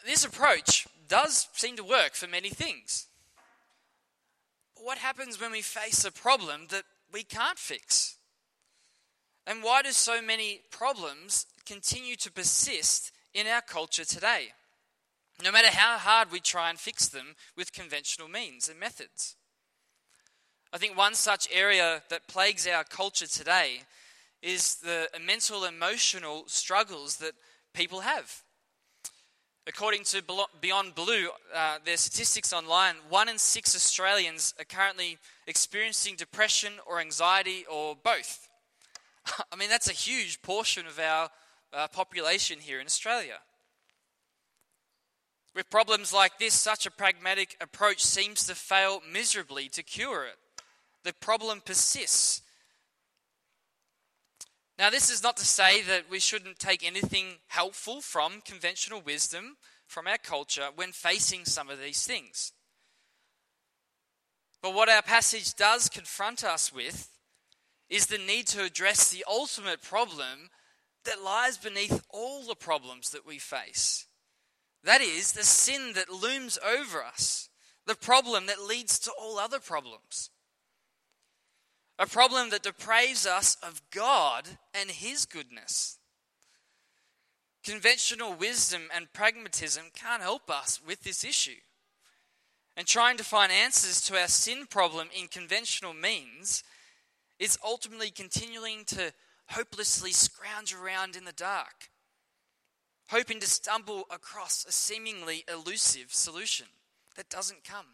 this 0.05 0.25
approach 0.25 0.87
does 1.09 1.49
seem 1.55 1.77
to 1.77 1.85
work 1.85 2.15
for 2.15 2.27
many 2.27 2.51
things. 2.51 3.07
But 4.75 4.85
what 4.85 4.99
happens 4.99 5.41
when 5.41 5.53
we 5.53 5.63
face 5.63 6.05
a 6.05 6.13
problem 6.13 6.67
that 6.71 6.85
we 7.13 7.23
can't 7.23 7.59
fix? 7.59 8.17
And 9.47 9.63
why 9.63 9.83
do 9.83 9.91
so 9.91 10.23
many 10.23 10.61
problems 10.71 11.47
continue 11.67 12.17
to 12.17 12.33
persist 12.33 13.13
in 13.35 13.47
our 13.47 13.63
culture 13.63 14.05
today? 14.05 14.53
No 15.43 15.51
matter 15.51 15.69
how 15.69 15.97
hard 15.97 16.31
we 16.31 16.41
try 16.41 16.69
and 16.69 16.79
fix 16.79 17.09
them 17.09 17.35
with 17.57 17.73
conventional 17.73 18.29
means 18.29 18.69
and 18.69 18.79
methods. 18.79 19.37
I 20.73 20.79
think 20.79 20.97
one 20.97 21.15
such 21.15 21.49
area 21.51 22.03
that 22.11 22.29
plagues 22.29 22.67
our 22.67 22.85
culture 22.85 23.27
today 23.27 23.83
is 24.43 24.77
the 24.77 25.09
mental 25.25 25.65
emotional 25.65 26.45
struggles 26.47 27.17
that 27.17 27.33
people 27.75 28.01
have. 28.01 28.43
According 29.67 30.05
to 30.05 30.23
Beyond 30.61 30.95
Blue, 30.95 31.29
uh, 31.55 31.79
their 31.85 31.97
statistics 31.97 32.53
online, 32.53 32.97
one 33.09 33.29
in 33.29 33.39
six 33.39 33.75
Australians 33.75 34.55
are 34.59 34.65
currently 34.65 35.19
experiencing 35.47 36.17
depression 36.17 36.75
or 36.87 37.01
anxiety 37.01 37.65
or 37.71 37.97
both. 38.03 38.49
I 39.53 39.57
mean, 39.57 39.69
that's 39.69 39.89
a 39.89 39.93
huge 39.93 40.41
portion 40.43 40.87
of 40.87 40.99
our 40.99 41.31
uh, 41.73 41.89
population 41.89 42.59
here 42.59 42.81
in 42.81 42.87
Australia. 42.87 43.39
With 45.55 45.71
problems 45.71 46.13
like 46.13 46.39
this, 46.39 46.55
such 46.55 46.87
a 46.87 46.91
pragmatic 46.91 47.57
approach 47.61 48.05
seems 48.05 48.47
to 48.47 48.55
fail 48.55 49.03
miserably 49.11 49.69
to 49.71 49.83
cure 49.83 50.25
it. 50.25 50.37
The 51.03 51.13
problem 51.13 51.61
persists 51.65 52.43
now, 54.81 54.89
this 54.89 55.11
is 55.11 55.23
not 55.23 55.37
to 55.37 55.45
say 55.45 55.83
that 55.83 56.09
we 56.09 56.19
shouldn't 56.19 56.59
take 56.59 56.83
anything 56.83 57.35
helpful 57.49 58.01
from 58.01 58.41
conventional 58.41 59.03
wisdom, 59.03 59.59
from 59.87 60.07
our 60.07 60.17
culture, 60.17 60.71
when 60.75 60.93
facing 60.93 61.45
some 61.45 61.69
of 61.69 61.79
these 61.79 62.07
things. 62.07 62.53
But 64.63 64.73
what 64.73 64.89
our 64.89 65.03
passage 65.03 65.53
does 65.53 65.91
confront 65.91 66.45
us 66.45 66.73
with 66.73 67.11
is 67.91 68.07
the 68.07 68.17
need 68.17 68.47
to 68.47 68.65
address 68.65 69.11
the 69.11 69.23
ultimate 69.29 69.83
problem 69.83 70.49
that 71.05 71.23
lies 71.23 71.59
beneath 71.59 72.03
all 72.09 72.47
the 72.47 72.55
problems 72.55 73.11
that 73.11 73.27
we 73.27 73.37
face. 73.37 74.07
That 74.85 75.01
is, 75.01 75.33
the 75.33 75.45
sin 75.45 75.93
that 75.95 76.11
looms 76.11 76.59
over 76.65 77.05
us, 77.05 77.49
the 77.87 77.95
problem 77.95 78.47
that 78.47 78.63
leads 78.63 78.99
to 79.01 79.13
all 79.21 79.39
other 79.39 79.61
problems. 79.61 80.31
A 81.99 82.07
problem 82.07 82.51
that 82.51 82.63
depraves 82.63 83.27
us 83.27 83.57
of 83.63 83.83
God 83.91 84.49
and 84.73 84.91
His 84.91 85.27
goodness. 85.27 85.99
Conventional 87.63 88.33
wisdom 88.33 88.83
and 88.95 89.13
pragmatism 89.13 89.87
can't 89.95 90.23
help 90.23 90.51
us 90.51 90.81
with 90.85 91.03
this 91.03 91.25
issue. 91.25 91.61
And 92.77 92.87
trying 92.87 93.19
to 93.19 93.25
find 93.25 93.53
answers 93.53 94.01
to 94.03 94.19
our 94.19 94.29
sin 94.29 94.65
problem 94.67 95.09
in 95.15 95.29
conventional 95.29 95.93
means 95.93 96.65
is 97.39 97.59
ultimately 97.63 98.11
continuing 98.11 98.85
to 98.87 99.13
hopelessly 99.51 100.13
scrounge 100.13 100.75
around 100.75 101.17
in 101.17 101.25
the 101.25 101.33
dark, 101.33 101.91
hoping 103.11 103.41
to 103.41 103.47
stumble 103.47 104.05
across 104.11 104.65
a 104.65 104.73
seemingly 104.73 105.45
elusive 105.53 106.13
solution 106.13 106.67
that 107.17 107.29
doesn't 107.29 107.65
come. 107.65 107.87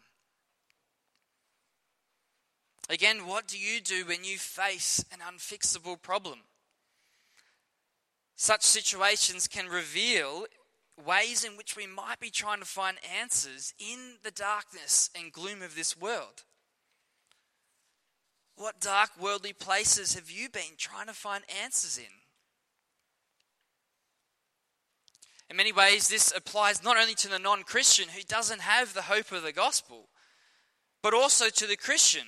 Again, 2.89 3.25
what 3.25 3.47
do 3.47 3.57
you 3.57 3.81
do 3.81 4.05
when 4.05 4.23
you 4.23 4.37
face 4.37 5.03
an 5.11 5.19
unfixable 5.19 6.01
problem? 6.01 6.39
Such 8.35 8.61
situations 8.61 9.47
can 9.47 9.67
reveal 9.67 10.45
ways 11.03 11.43
in 11.43 11.57
which 11.57 11.75
we 11.75 11.87
might 11.87 12.19
be 12.19 12.29
trying 12.29 12.59
to 12.59 12.65
find 12.65 12.97
answers 13.19 13.73
in 13.79 14.17
the 14.23 14.31
darkness 14.31 15.09
and 15.19 15.33
gloom 15.33 15.61
of 15.61 15.75
this 15.75 15.97
world. 15.97 16.43
What 18.55 18.79
dark 18.79 19.09
worldly 19.19 19.53
places 19.53 20.13
have 20.13 20.31
you 20.31 20.49
been 20.49 20.77
trying 20.77 21.07
to 21.07 21.13
find 21.13 21.43
answers 21.63 21.97
in? 21.97 22.26
In 25.49 25.57
many 25.57 25.71
ways, 25.71 26.07
this 26.07 26.33
applies 26.35 26.83
not 26.83 26.97
only 26.97 27.15
to 27.15 27.29
the 27.29 27.39
non 27.39 27.63
Christian 27.63 28.09
who 28.09 28.21
doesn't 28.23 28.61
have 28.61 28.93
the 28.93 29.03
hope 29.03 29.31
of 29.31 29.43
the 29.43 29.53
gospel, 29.53 30.09
but 31.01 31.13
also 31.13 31.49
to 31.49 31.67
the 31.67 31.77
Christian 31.77 32.27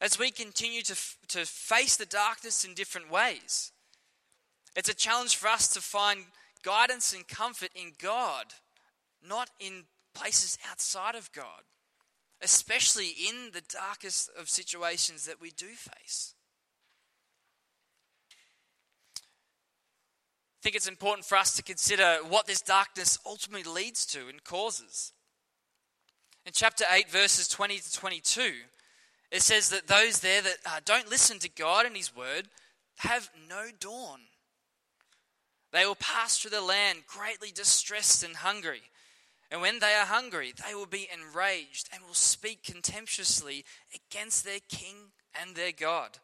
as 0.00 0.18
we 0.18 0.30
continue 0.30 0.82
to, 0.82 0.96
to 1.28 1.46
face 1.46 1.96
the 1.96 2.06
darkness 2.06 2.64
in 2.64 2.74
different 2.74 3.10
ways. 3.10 3.72
It's 4.76 4.90
a 4.90 4.94
challenge 4.94 5.36
for 5.36 5.48
us 5.48 5.68
to 5.68 5.80
find 5.80 6.26
guidance 6.62 7.14
and 7.14 7.26
comfort 7.26 7.70
in 7.74 7.92
God, 8.00 8.46
not 9.26 9.48
in 9.58 9.84
places 10.14 10.58
outside 10.70 11.14
of 11.14 11.32
God 11.32 11.62
especially 12.42 13.12
in 13.28 13.50
the 13.52 13.62
darkest 13.62 14.30
of 14.38 14.48
situations 14.48 15.24
that 15.26 15.40
we 15.40 15.50
do 15.50 15.68
face. 15.68 16.34
I 20.66 20.68
think 20.68 20.76
it's 20.78 20.88
important 20.88 21.24
for 21.24 21.38
us 21.38 21.54
to 21.54 21.62
consider 21.62 22.18
what 22.28 22.48
this 22.48 22.60
darkness 22.60 23.20
ultimately 23.24 23.72
leads 23.72 24.04
to 24.06 24.26
and 24.26 24.42
causes. 24.42 25.12
In 26.44 26.50
chapter 26.52 26.84
8, 26.90 27.08
verses 27.08 27.46
20 27.46 27.78
to 27.78 27.92
22, 27.92 28.52
it 29.30 29.42
says 29.42 29.68
that 29.68 29.86
those 29.86 30.18
there 30.18 30.42
that 30.42 30.56
uh, 30.66 30.80
don't 30.84 31.08
listen 31.08 31.38
to 31.38 31.48
God 31.48 31.86
and 31.86 31.96
His 31.96 32.16
word 32.16 32.48
have 32.96 33.30
no 33.48 33.66
dawn. 33.78 34.18
They 35.72 35.86
will 35.86 35.94
pass 35.94 36.36
through 36.38 36.50
the 36.50 36.60
land 36.60 37.04
greatly 37.06 37.52
distressed 37.52 38.24
and 38.24 38.34
hungry. 38.34 38.82
And 39.52 39.60
when 39.60 39.78
they 39.78 39.94
are 39.94 40.06
hungry, 40.06 40.52
they 40.66 40.74
will 40.74 40.86
be 40.86 41.08
enraged 41.14 41.90
and 41.94 42.02
will 42.02 42.12
speak 42.12 42.64
contemptuously 42.64 43.64
against 43.94 44.44
their 44.44 44.58
king 44.68 45.12
and 45.40 45.54
their 45.54 45.70
God 45.70 46.18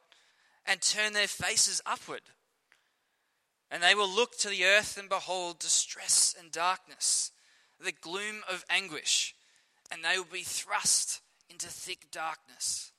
and 0.67 0.83
turn 0.83 1.13
their 1.13 1.29
faces 1.29 1.81
upward. 1.87 2.23
And 3.73 3.83
they 3.83 3.95
will 3.95 4.09
look 4.09 4.37
to 4.39 4.49
the 4.49 4.65
earth 4.65 4.99
and 4.99 5.09
behold 5.09 5.59
distress 5.59 6.35
and 6.39 6.53
darkness, 6.53 7.33
the 7.81 7.93
gloom 7.93 8.43
of 8.49 8.65
anguish, 8.69 9.35
and 9.91 10.05
they 10.05 10.19
will 10.19 10.27
be 10.31 10.43
thrust 10.43 11.21
into 11.49 11.69
thick 11.69 12.11
darkness. 12.13 12.93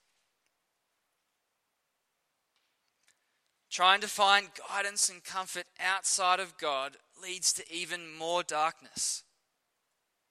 Trying 3.69 4.01
to 4.01 4.07
find 4.07 4.47
guidance 4.67 5.09
and 5.09 5.23
comfort 5.23 5.65
outside 5.79 6.39
of 6.39 6.57
God 6.57 6.97
leads 7.21 7.53
to 7.53 7.71
even 7.71 8.11
more 8.11 8.41
darkness 8.41 9.23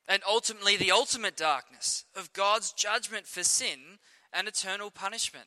and 0.08 0.22
ultimately 0.28 0.76
the 0.76 0.90
ultimate 0.90 1.36
darkness 1.36 2.04
of 2.14 2.32
God's 2.32 2.72
judgment 2.72 3.26
for 3.26 3.42
sin 3.42 3.98
and 4.32 4.48
eternal 4.48 4.90
punishment. 4.90 5.46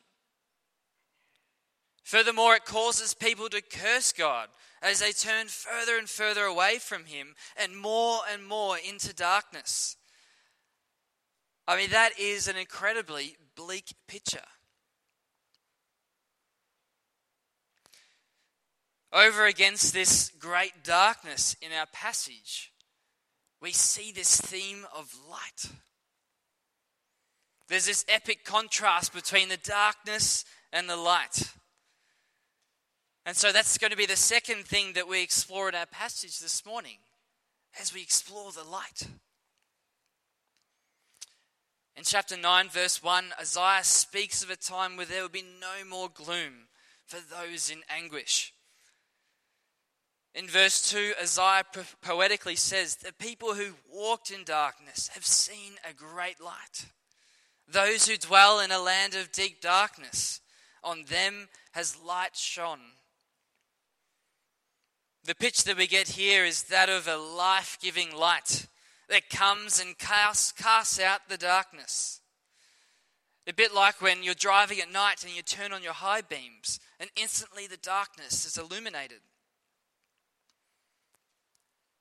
Furthermore, 2.06 2.54
it 2.54 2.64
causes 2.64 3.14
people 3.14 3.48
to 3.48 3.60
curse 3.60 4.12
God 4.12 4.46
as 4.80 5.00
they 5.00 5.10
turn 5.10 5.48
further 5.48 5.98
and 5.98 6.08
further 6.08 6.44
away 6.44 6.78
from 6.78 7.06
Him 7.06 7.34
and 7.60 7.76
more 7.76 8.20
and 8.32 8.46
more 8.46 8.76
into 8.78 9.12
darkness. 9.12 9.96
I 11.66 11.76
mean, 11.76 11.90
that 11.90 12.12
is 12.16 12.46
an 12.46 12.54
incredibly 12.54 13.36
bleak 13.56 13.92
picture. 14.06 14.46
Over 19.12 19.46
against 19.46 19.92
this 19.92 20.30
great 20.38 20.84
darkness 20.84 21.56
in 21.60 21.72
our 21.76 21.86
passage, 21.92 22.72
we 23.60 23.72
see 23.72 24.12
this 24.12 24.40
theme 24.40 24.86
of 24.96 25.12
light. 25.28 25.72
There's 27.66 27.86
this 27.86 28.04
epic 28.06 28.44
contrast 28.44 29.12
between 29.12 29.48
the 29.48 29.56
darkness 29.56 30.44
and 30.72 30.88
the 30.88 30.94
light. 30.94 31.50
And 33.26 33.36
so 33.36 33.50
that's 33.50 33.76
going 33.76 33.90
to 33.90 33.96
be 33.96 34.06
the 34.06 34.14
second 34.14 34.66
thing 34.66 34.92
that 34.92 35.08
we 35.08 35.20
explore 35.20 35.68
in 35.68 35.74
our 35.74 35.86
passage 35.86 36.38
this 36.38 36.64
morning 36.64 36.98
as 37.80 37.92
we 37.92 38.00
explore 38.00 38.52
the 38.52 38.62
light. 38.62 39.08
In 41.96 42.04
chapter 42.04 42.36
9, 42.36 42.68
verse 42.68 43.02
1, 43.02 43.32
Isaiah 43.40 43.82
speaks 43.82 44.44
of 44.44 44.50
a 44.50 44.56
time 44.56 44.96
where 44.96 45.06
there 45.06 45.22
will 45.22 45.28
be 45.28 45.42
no 45.42 45.84
more 45.84 46.08
gloom 46.08 46.68
for 47.04 47.18
those 47.18 47.68
in 47.68 47.80
anguish. 47.90 48.52
In 50.32 50.46
verse 50.46 50.88
2, 50.88 51.14
Isaiah 51.20 51.64
poetically 52.02 52.54
says, 52.54 52.94
The 52.94 53.12
people 53.12 53.54
who 53.54 53.72
walked 53.92 54.30
in 54.30 54.44
darkness 54.44 55.08
have 55.14 55.26
seen 55.26 55.72
a 55.88 55.92
great 55.92 56.40
light. 56.40 56.86
Those 57.66 58.06
who 58.06 58.18
dwell 58.18 58.60
in 58.60 58.70
a 58.70 58.78
land 58.78 59.16
of 59.16 59.32
deep 59.32 59.60
darkness, 59.60 60.40
on 60.84 61.06
them 61.08 61.48
has 61.72 61.98
light 61.98 62.36
shone. 62.36 62.92
The 65.26 65.34
pitch 65.34 65.64
that 65.64 65.76
we 65.76 65.88
get 65.88 66.10
here 66.10 66.44
is 66.44 66.64
that 66.64 66.88
of 66.88 67.08
a 67.08 67.16
life 67.16 67.78
giving 67.82 68.14
light 68.14 68.68
that 69.08 69.28
comes 69.28 69.80
and 69.80 69.98
casts, 69.98 70.52
casts 70.52 71.00
out 71.00 71.28
the 71.28 71.36
darkness. 71.36 72.20
A 73.48 73.52
bit 73.52 73.74
like 73.74 74.00
when 74.00 74.22
you're 74.22 74.34
driving 74.34 74.78
at 74.80 74.92
night 74.92 75.24
and 75.24 75.34
you 75.34 75.42
turn 75.42 75.72
on 75.72 75.82
your 75.82 75.94
high 75.94 76.20
beams, 76.20 76.78
and 77.00 77.10
instantly 77.16 77.66
the 77.66 77.76
darkness 77.76 78.44
is 78.44 78.56
illuminated. 78.56 79.18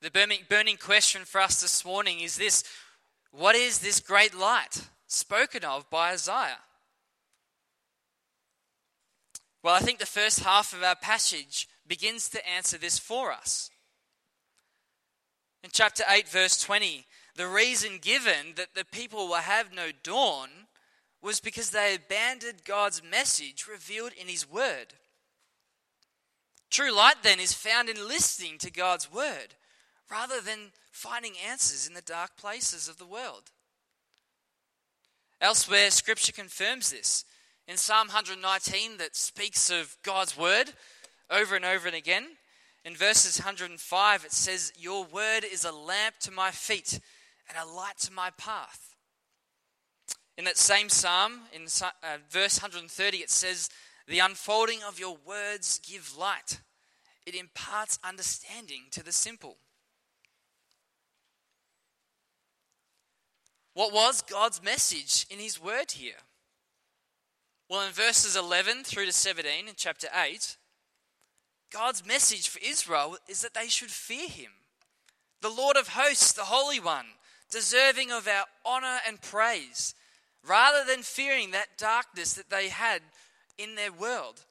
The 0.01 0.11
burning, 0.11 0.41
burning 0.47 0.77
question 0.77 1.25
for 1.25 1.41
us 1.41 1.61
this 1.61 1.83
morning 1.83 2.19
is 2.19 2.37
this 2.37 2.63
What 3.31 3.55
is 3.55 3.79
this 3.79 3.99
great 3.99 4.35
light 4.35 4.87
spoken 5.07 5.63
of 5.63 5.89
by 5.89 6.11
Isaiah? 6.11 6.59
Well, 9.63 9.73
I 9.73 9.79
think 9.79 9.97
the 9.97 10.05
first 10.05 10.41
half 10.41 10.73
of 10.73 10.83
our 10.83 10.95
passage 10.95 11.67
begins 11.87 12.29
to 12.29 12.49
answer 12.49 12.77
this 12.77 12.97
for 12.97 13.31
us. 13.31 13.69
In 15.63 15.69
chapter 15.73 16.03
8, 16.07 16.27
verse 16.27 16.61
20, 16.61 17.05
the 17.35 17.47
reason 17.47 17.99
given 18.01 18.53
that 18.55 18.75
the 18.75 18.85
people 18.85 19.27
will 19.27 19.35
have 19.35 19.73
no 19.73 19.89
dawn 20.03 20.49
was 21.21 21.39
because 21.39 21.71
they 21.71 21.95
abandoned 21.95 22.65
God's 22.65 23.01
message 23.03 23.67
revealed 23.67 24.11
in 24.19 24.27
His 24.27 24.49
Word. 24.49 24.93
True 26.69 26.95
light, 26.95 27.23
then, 27.23 27.39
is 27.39 27.53
found 27.53 27.89
in 27.89 28.07
listening 28.07 28.57
to 28.59 28.71
God's 28.71 29.11
Word 29.11 29.55
rather 30.09 30.39
than 30.39 30.71
finding 30.91 31.33
answers 31.49 31.87
in 31.87 31.93
the 31.93 32.01
dark 32.01 32.37
places 32.37 32.87
of 32.87 32.97
the 32.97 33.05
world. 33.05 33.51
Elsewhere, 35.41 35.91
Scripture 35.91 36.31
confirms 36.31 36.91
this. 36.91 37.25
In 37.67 37.77
Psalm 37.77 38.07
119, 38.07 38.97
that 38.97 39.15
speaks 39.15 39.69
of 39.71 39.97
God's 40.03 40.37
word 40.37 40.73
over 41.29 41.55
and 41.55 41.65
over 41.65 41.87
and 41.87 41.95
again, 41.95 42.25
in 42.83 42.95
verses 42.95 43.39
105, 43.39 44.25
it 44.25 44.31
says, 44.31 44.71
Your 44.77 45.05
word 45.05 45.43
is 45.43 45.65
a 45.65 45.71
lamp 45.71 46.15
to 46.21 46.31
my 46.31 46.51
feet 46.51 46.99
and 47.49 47.57
a 47.57 47.73
light 47.73 47.97
to 48.01 48.13
my 48.13 48.29
path. 48.37 48.95
In 50.37 50.45
that 50.45 50.57
same 50.57 50.89
psalm, 50.89 51.41
in 51.53 51.63
uh, 51.63 52.17
verse 52.29 52.61
130, 52.61 53.17
it 53.17 53.29
says, 53.29 53.69
The 54.07 54.19
unfolding 54.19 54.79
of 54.87 54.99
your 54.99 55.17
words 55.25 55.79
give 55.79 56.15
light, 56.17 56.59
it 57.25 57.33
imparts 57.33 57.97
understanding 58.03 58.83
to 58.91 59.03
the 59.03 59.11
simple. 59.11 59.57
What 63.73 63.93
was 63.93 64.21
God's 64.21 64.63
message 64.63 65.25
in 65.29 65.39
His 65.39 65.61
word 65.61 65.91
here? 65.91 66.21
Well, 67.69 67.85
in 67.85 67.93
verses 67.93 68.35
11 68.35 68.83
through 68.83 69.07
to 69.07 69.11
17 69.11 69.67
in 69.67 69.73
chapter 69.75 70.07
8, 70.13 70.55
God's 71.71 72.05
message 72.05 72.47
for 72.47 72.59
Israel 72.63 73.17
is 73.27 73.41
that 73.41 73.53
they 73.53 73.67
should 73.67 73.91
fear 73.91 74.29
him. 74.29 74.51
The 75.41 75.49
Lord 75.49 75.77
of 75.77 75.89
hosts, 75.89 76.31
the 76.31 76.43
Holy 76.43 76.79
One, 76.79 77.05
deserving 77.51 78.11
of 78.11 78.27
our 78.27 78.45
honor 78.65 78.99
and 79.07 79.21
praise, 79.21 79.93
rather 80.47 80.83
than 80.85 81.03
fearing 81.03 81.51
that 81.51 81.77
darkness 81.77 82.33
that 82.33 82.49
they 82.49 82.69
had 82.69 83.01
in 83.57 83.75
their 83.75 83.91
world. 83.91 84.41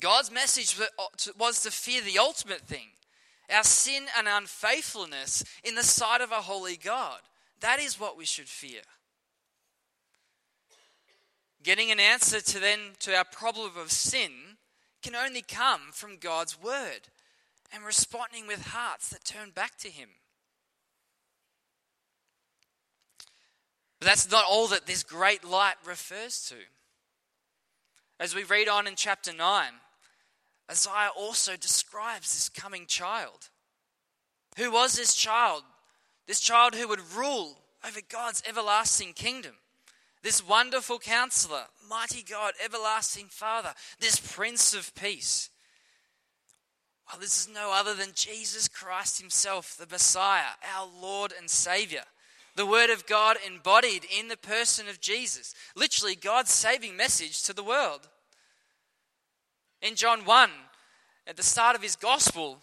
God's 0.00 0.30
message 0.30 0.78
was 1.36 1.60
to 1.62 1.70
fear 1.70 2.02
the 2.02 2.18
ultimate 2.18 2.62
thing 2.62 2.88
our 3.50 3.64
sin 3.64 4.04
and 4.16 4.28
unfaithfulness 4.28 5.42
in 5.64 5.74
the 5.74 5.82
sight 5.82 6.20
of 6.20 6.30
a 6.30 6.42
holy 6.42 6.76
God. 6.76 7.20
That 7.60 7.80
is 7.80 7.98
what 7.98 8.16
we 8.16 8.26
should 8.26 8.48
fear. 8.48 8.82
Getting 11.62 11.90
an 11.90 11.98
answer 11.98 12.40
to 12.40 12.58
then 12.58 12.78
to 13.00 13.16
our 13.16 13.24
problem 13.24 13.70
of 13.76 13.90
sin 13.90 14.47
can 15.02 15.14
only 15.14 15.42
come 15.42 15.92
from 15.92 16.18
God's 16.18 16.60
word 16.60 17.08
and 17.72 17.84
responding 17.84 18.46
with 18.46 18.68
hearts 18.68 19.08
that 19.10 19.24
turn 19.24 19.50
back 19.50 19.76
to 19.78 19.88
him. 19.88 20.08
But 24.00 24.06
that's 24.06 24.30
not 24.30 24.44
all 24.48 24.68
that 24.68 24.86
this 24.86 25.02
great 25.02 25.44
light 25.44 25.74
refers 25.84 26.46
to. 26.48 26.56
As 28.20 28.34
we 28.34 28.44
read 28.44 28.68
on 28.68 28.86
in 28.86 28.94
chapter 28.96 29.32
9, 29.32 29.70
Isaiah 30.70 31.10
also 31.16 31.56
describes 31.56 32.34
this 32.34 32.48
coming 32.48 32.86
child. 32.86 33.48
Who 34.56 34.70
was 34.72 34.96
this 34.96 35.14
child? 35.14 35.62
This 36.26 36.40
child 36.40 36.74
who 36.74 36.88
would 36.88 37.00
rule 37.16 37.58
over 37.86 38.00
God's 38.08 38.42
everlasting 38.48 39.12
kingdom. 39.14 39.54
This 40.22 40.46
wonderful 40.46 40.98
counselor, 40.98 41.64
mighty 41.88 42.22
God, 42.22 42.54
everlasting 42.62 43.26
Father, 43.26 43.74
this 44.00 44.18
Prince 44.18 44.74
of 44.74 44.94
Peace. 44.94 45.50
Well, 47.08 47.20
this 47.20 47.38
is 47.38 47.48
no 47.52 47.72
other 47.72 47.94
than 47.94 48.10
Jesus 48.14 48.68
Christ 48.68 49.20
Himself, 49.20 49.76
the 49.76 49.86
Messiah, 49.90 50.56
our 50.76 50.88
Lord 51.00 51.32
and 51.38 51.48
Savior. 51.48 52.02
The 52.56 52.66
Word 52.66 52.90
of 52.90 53.06
God 53.06 53.36
embodied 53.46 54.04
in 54.04 54.28
the 54.28 54.36
person 54.36 54.88
of 54.88 55.00
Jesus. 55.00 55.54
Literally, 55.76 56.16
God's 56.16 56.50
saving 56.50 56.96
message 56.96 57.42
to 57.44 57.52
the 57.52 57.62
world. 57.62 58.08
In 59.80 59.94
John 59.94 60.24
1, 60.24 60.50
at 61.28 61.36
the 61.36 61.42
start 61.42 61.76
of 61.76 61.82
his 61.82 61.94
gospel, 61.94 62.58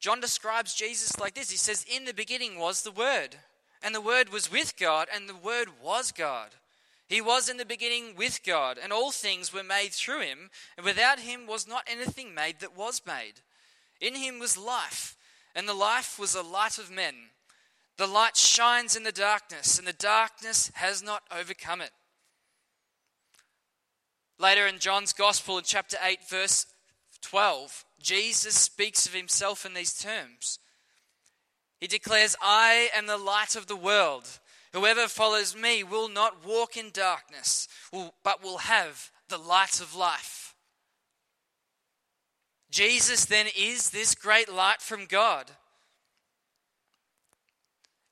John 0.00 0.20
describes 0.20 0.74
Jesus 0.74 1.20
like 1.20 1.34
this 1.34 1.50
He 1.50 1.58
says, 1.58 1.84
In 1.94 2.06
the 2.06 2.14
beginning 2.14 2.58
was 2.58 2.82
the 2.82 2.90
Word, 2.90 3.36
and 3.82 3.94
the 3.94 4.00
Word 4.00 4.30
was 4.30 4.50
with 4.50 4.76
God, 4.78 5.08
and 5.14 5.28
the 5.28 5.34
Word 5.34 5.68
was 5.82 6.12
God. 6.12 6.50
He 7.08 7.20
was 7.20 7.48
in 7.48 7.58
the 7.58 7.66
beginning 7.66 8.14
with 8.16 8.40
God, 8.42 8.78
and 8.82 8.92
all 8.92 9.10
things 9.10 9.52
were 9.52 9.62
made 9.62 9.92
through 9.92 10.20
him, 10.20 10.50
and 10.76 10.86
without 10.86 11.18
him 11.18 11.46
was 11.46 11.68
not 11.68 11.84
anything 11.86 12.34
made 12.34 12.60
that 12.60 12.76
was 12.76 13.02
made. 13.06 13.34
In 14.00 14.14
him 14.14 14.38
was 14.38 14.56
life, 14.56 15.16
and 15.54 15.68
the 15.68 15.74
life 15.74 16.18
was 16.18 16.32
the 16.32 16.42
light 16.42 16.78
of 16.78 16.90
men. 16.90 17.14
The 17.98 18.06
light 18.06 18.36
shines 18.36 18.96
in 18.96 19.02
the 19.02 19.12
darkness, 19.12 19.78
and 19.78 19.86
the 19.86 19.92
darkness 19.92 20.70
has 20.74 21.02
not 21.02 21.22
overcome 21.30 21.82
it. 21.82 21.90
Later 24.38 24.66
in 24.66 24.78
John's 24.78 25.12
Gospel, 25.12 25.58
in 25.58 25.64
chapter 25.64 25.98
8, 26.02 26.20
verse 26.28 26.66
12, 27.20 27.84
Jesus 28.00 28.54
speaks 28.54 29.06
of 29.06 29.12
himself 29.14 29.66
in 29.66 29.74
these 29.74 29.92
terms. 29.92 30.58
He 31.82 31.88
declares, 31.88 32.36
I 32.40 32.90
am 32.94 33.06
the 33.06 33.16
light 33.16 33.56
of 33.56 33.66
the 33.66 33.74
world. 33.74 34.38
Whoever 34.72 35.08
follows 35.08 35.56
me 35.56 35.82
will 35.82 36.08
not 36.08 36.46
walk 36.46 36.76
in 36.76 36.90
darkness, 36.92 37.66
but 38.22 38.40
will 38.40 38.58
have 38.58 39.10
the 39.28 39.36
light 39.36 39.80
of 39.80 39.92
life. 39.92 40.54
Jesus 42.70 43.24
then 43.24 43.46
is 43.58 43.90
this 43.90 44.14
great 44.14 44.48
light 44.48 44.80
from 44.80 45.06
God. 45.06 45.50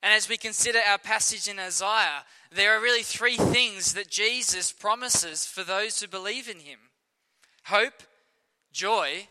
And 0.03 0.13
as 0.13 0.27
we 0.27 0.35
consider 0.35 0.79
our 0.85 0.97
passage 0.97 1.47
in 1.47 1.57
Isaiah, 1.57 2.25
there 2.53 2.75
are 2.75 2.81
really 2.81 3.03
three 3.03 3.37
things 3.37 3.93
that 3.93 4.09
Jesus 4.09 4.73
promises 4.73 5.45
for 5.45 5.63
those 5.63 6.01
who 6.01 6.09
believe 6.09 6.49
in 6.49 6.59
him 6.59 6.79
hope, 7.67 8.03
joy, 8.73 9.29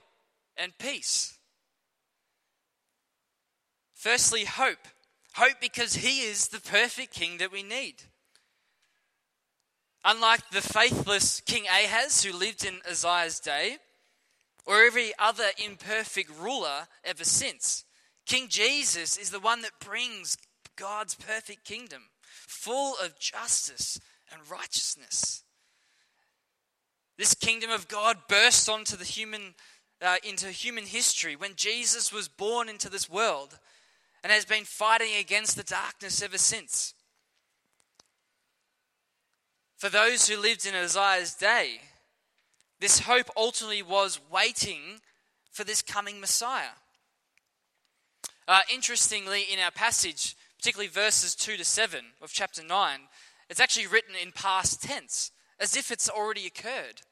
and 0.57 0.79
peace. 0.79 1.37
Firstly, 4.01 4.47
hope. 4.47 4.89
Hope 5.35 5.61
because 5.61 5.97
he 5.97 6.23
is 6.23 6.49
the 6.49 6.61
perfect 6.61 7.13
king 7.13 7.37
that 7.37 7.53
we 7.53 7.63
need. 7.63 7.97
Unlike 10.07 10.49
the 10.49 10.63
faithless 10.63 11.43
King 11.43 11.65
Ahaz 11.65 12.25
who 12.25 12.33
lived 12.33 12.65
in 12.65 12.81
Isaiah's 12.91 13.41
day, 13.41 13.77
or 14.65 14.85
every 14.85 15.13
other 15.19 15.49
imperfect 15.63 16.31
ruler 16.41 16.89
ever 17.05 17.25
since, 17.25 17.85
King 18.25 18.49
Jesus 18.49 19.19
is 19.19 19.29
the 19.29 19.39
one 19.39 19.61
that 19.61 19.79
brings 19.85 20.39
God's 20.77 21.15
perfect 21.15 21.67
kingdom, 21.67 22.05
full 22.23 22.95
of 23.05 23.21
justice 23.21 24.01
and 24.33 24.51
righteousness. 24.51 25.45
This 27.19 27.35
kingdom 27.35 27.71
of 27.71 27.87
God 27.87 28.17
burst 28.31 28.67
onto 28.67 28.97
the 28.97 29.05
human, 29.05 29.57
uh, 30.01 30.17
into 30.27 30.47
human 30.47 30.87
history 30.87 31.37
when 31.37 31.55
Jesus 31.55 32.11
was 32.11 32.29
born 32.29 32.71
into 32.71 32.89
this 32.89 33.11
world 33.11 33.59
and 34.23 34.33
has 34.33 34.45
been 34.45 34.65
fighting 34.65 35.15
against 35.19 35.57
the 35.57 35.63
darkness 35.63 36.23
ever 36.23 36.39
since. 36.39 36.95
For 39.77 39.89
those 39.89 40.29
who 40.29 40.39
lived 40.41 40.67
in 40.67 40.75
Isaiah's 40.75 41.35
day, 41.35 41.81
this 42.81 43.01
hope 43.01 43.31
ultimately 43.37 43.83
was 43.83 44.21
waiting 44.31 45.01
for 45.51 45.65
this 45.65 45.83
coming 45.83 46.21
Messiah. 46.21 46.77
Uh, 48.47 48.61
interestingly, 48.73 49.43
in 49.43 49.59
our 49.59 49.71
passage, 49.71 50.37
particularly 50.59 50.89
verses 50.89 51.35
2 51.35 51.57
to 51.57 51.65
7 51.65 52.01
of 52.21 52.33
chapter 52.33 52.63
9, 52.63 53.01
it's 53.49 53.61
actually 53.61 53.87
written 53.87 54.15
in 54.21 54.33
past 54.33 54.83
tense, 54.83 55.31
as 55.59 55.77
if 55.77 55.91
it's 55.91 56.09
already 56.09 56.47
occurred. 56.47 57.03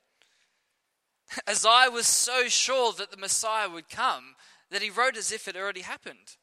Isaiah 1.48 1.90
was 1.90 2.06
so 2.06 2.48
sure 2.48 2.92
that 2.92 3.10
the 3.10 3.16
Messiah 3.16 3.68
would 3.70 3.88
come 3.88 4.34
that 4.70 4.82
he 4.82 4.90
wrote 4.90 5.16
as 5.16 5.32
if 5.32 5.48
it 5.48 5.56
already 5.56 5.80
happened. 5.80 6.36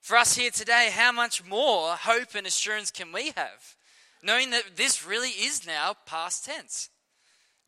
For 0.00 0.16
us 0.16 0.36
here 0.36 0.50
today, 0.50 0.90
how 0.92 1.12
much 1.12 1.44
more 1.44 1.90
hope 1.92 2.34
and 2.34 2.46
assurance 2.46 2.90
can 2.90 3.12
we 3.12 3.32
have, 3.36 3.76
knowing 4.22 4.50
that 4.50 4.76
this 4.76 5.06
really 5.06 5.30
is 5.30 5.66
now 5.66 5.94
past 6.06 6.44
tense? 6.46 6.88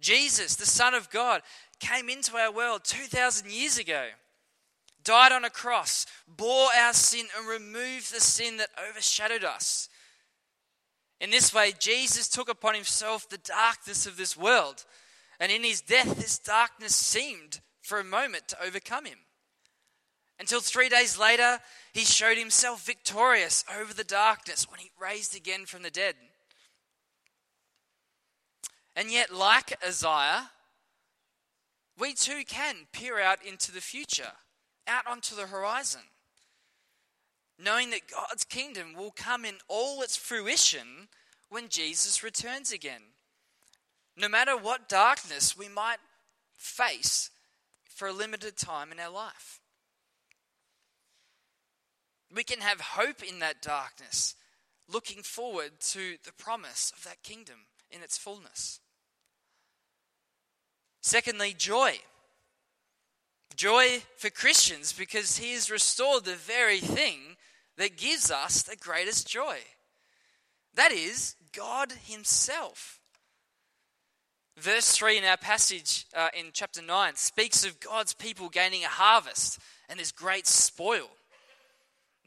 Jesus, 0.00 0.56
the 0.56 0.66
Son 0.66 0.94
of 0.94 1.10
God, 1.10 1.42
came 1.80 2.08
into 2.08 2.36
our 2.36 2.52
world 2.52 2.84
2,000 2.84 3.50
years 3.50 3.78
ago 3.78 4.06
died 5.04 5.32
on 5.32 5.44
a 5.44 5.50
cross, 5.50 6.06
bore 6.26 6.68
our 6.76 6.92
sin, 6.92 7.26
and 7.36 7.48
removed 7.48 8.12
the 8.12 8.20
sin 8.20 8.58
that 8.58 8.68
overshadowed 8.88 9.44
us. 9.44 9.88
In 11.20 11.30
this 11.30 11.52
way, 11.52 11.72
Jesus 11.78 12.28
took 12.28 12.48
upon 12.48 12.74
himself 12.74 13.28
the 13.28 13.38
darkness 13.38 14.06
of 14.06 14.16
this 14.16 14.36
world, 14.36 14.84
and 15.38 15.50
in 15.50 15.62
his 15.62 15.80
death, 15.80 16.16
this 16.16 16.38
darkness 16.38 16.94
seemed 16.94 17.60
for 17.82 17.98
a 17.98 18.04
moment 18.04 18.48
to 18.48 18.64
overcome 18.64 19.04
him. 19.04 19.18
Until 20.40 20.60
three 20.60 20.88
days 20.88 21.18
later, 21.18 21.58
he 21.92 22.00
showed 22.00 22.38
himself 22.38 22.86
victorious 22.86 23.62
over 23.78 23.92
the 23.92 24.02
darkness 24.02 24.66
when 24.70 24.80
he 24.80 24.90
raised 24.98 25.36
again 25.36 25.66
from 25.66 25.82
the 25.82 25.90
dead. 25.90 26.14
And 28.96 29.10
yet, 29.10 29.34
like 29.34 29.76
Isaiah, 29.86 30.50
we 31.98 32.14
too 32.14 32.42
can 32.48 32.86
peer 32.90 33.20
out 33.20 33.44
into 33.44 33.70
the 33.70 33.82
future 33.82 34.32
out 34.88 35.06
onto 35.06 35.36
the 35.36 35.46
horizon, 35.46 36.00
knowing 37.62 37.90
that 37.90 38.10
God's 38.10 38.44
kingdom 38.44 38.94
will 38.96 39.12
come 39.12 39.44
in 39.44 39.56
all 39.68 40.02
its 40.02 40.16
fruition 40.16 41.08
when 41.50 41.68
Jesus 41.68 42.24
returns 42.24 42.72
again. 42.72 43.02
No 44.16 44.28
matter 44.28 44.56
what 44.56 44.88
darkness 44.88 45.56
we 45.56 45.68
might 45.68 45.98
face 46.56 47.30
for 47.84 48.08
a 48.08 48.12
limited 48.12 48.56
time 48.56 48.90
in 48.90 48.98
our 48.98 49.12
life, 49.12 49.59
we 52.34 52.44
can 52.44 52.60
have 52.60 52.80
hope 52.80 53.22
in 53.22 53.40
that 53.40 53.62
darkness, 53.62 54.34
looking 54.88 55.22
forward 55.22 55.72
to 55.80 56.16
the 56.24 56.32
promise 56.32 56.92
of 56.96 57.04
that 57.04 57.22
kingdom 57.22 57.66
in 57.90 58.02
its 58.02 58.18
fullness. 58.18 58.80
Secondly, 61.00 61.54
joy. 61.56 61.98
Joy 63.56 64.02
for 64.16 64.30
Christians 64.30 64.92
because 64.92 65.38
He 65.38 65.52
has 65.52 65.70
restored 65.70 66.24
the 66.24 66.36
very 66.36 66.78
thing 66.78 67.36
that 67.76 67.96
gives 67.96 68.30
us 68.30 68.62
the 68.62 68.76
greatest 68.76 69.28
joy. 69.28 69.58
That 70.74 70.92
is, 70.92 71.34
God 71.52 71.92
Himself. 72.04 73.00
Verse 74.56 74.92
3 74.92 75.18
in 75.18 75.24
our 75.24 75.38
passage 75.38 76.06
uh, 76.14 76.28
in 76.38 76.46
chapter 76.52 76.82
9 76.82 77.16
speaks 77.16 77.64
of 77.64 77.80
God's 77.80 78.12
people 78.12 78.50
gaining 78.50 78.84
a 78.84 78.88
harvest 78.88 79.58
and 79.88 79.98
this 79.98 80.12
great 80.12 80.46
spoil. 80.46 81.08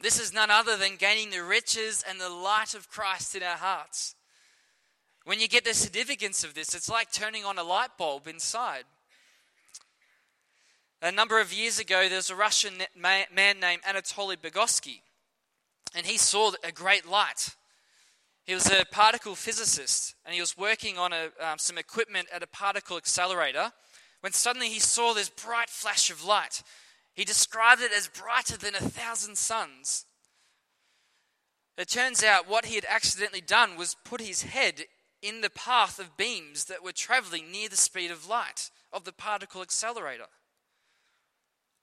This 0.00 0.20
is 0.20 0.32
none 0.32 0.50
other 0.50 0.76
than 0.76 0.96
gaining 0.96 1.30
the 1.30 1.42
riches 1.42 2.04
and 2.08 2.20
the 2.20 2.28
light 2.28 2.74
of 2.74 2.90
Christ 2.90 3.34
in 3.34 3.42
our 3.42 3.56
hearts. 3.56 4.14
When 5.24 5.40
you 5.40 5.48
get 5.48 5.64
the 5.64 5.72
significance 5.72 6.44
of 6.44 6.54
this, 6.54 6.74
it's 6.74 6.90
like 6.90 7.10
turning 7.10 7.44
on 7.44 7.58
a 7.58 7.62
light 7.62 7.96
bulb 7.96 8.28
inside. 8.28 8.84
A 11.00 11.10
number 11.10 11.40
of 11.40 11.52
years 11.52 11.78
ago, 11.78 12.08
there 12.08 12.16
was 12.18 12.30
a 12.30 12.36
Russian 12.36 12.74
man 12.94 13.26
named 13.60 13.82
Anatoly 13.82 14.36
Bugorski, 14.36 15.00
and 15.94 16.06
he 16.06 16.18
saw 16.18 16.52
a 16.62 16.72
great 16.72 17.06
light. 17.06 17.50
He 18.44 18.54
was 18.54 18.70
a 18.70 18.84
particle 18.90 19.34
physicist, 19.34 20.14
and 20.26 20.34
he 20.34 20.40
was 20.40 20.56
working 20.56 20.98
on 20.98 21.12
a, 21.12 21.30
um, 21.40 21.58
some 21.58 21.78
equipment 21.78 22.28
at 22.32 22.42
a 22.42 22.46
particle 22.46 22.98
accelerator 22.98 23.72
when 24.20 24.32
suddenly 24.32 24.68
he 24.68 24.80
saw 24.80 25.14
this 25.14 25.30
bright 25.30 25.70
flash 25.70 26.10
of 26.10 26.24
light. 26.24 26.62
He 27.14 27.24
described 27.24 27.80
it 27.80 27.92
as 27.92 28.08
brighter 28.08 28.56
than 28.56 28.74
a 28.74 28.80
thousand 28.80 29.38
suns. 29.38 30.04
It 31.76 31.88
turns 31.88 32.22
out 32.22 32.48
what 32.48 32.66
he 32.66 32.74
had 32.74 32.86
accidentally 32.88 33.40
done 33.40 33.76
was 33.76 33.96
put 34.04 34.20
his 34.20 34.42
head 34.42 34.84
in 35.22 35.40
the 35.40 35.50
path 35.50 35.98
of 35.98 36.16
beams 36.16 36.66
that 36.66 36.84
were 36.84 36.92
traveling 36.92 37.50
near 37.50 37.68
the 37.68 37.76
speed 37.76 38.10
of 38.10 38.28
light 38.28 38.70
of 38.92 39.04
the 39.04 39.12
particle 39.12 39.62
accelerator. 39.62 40.26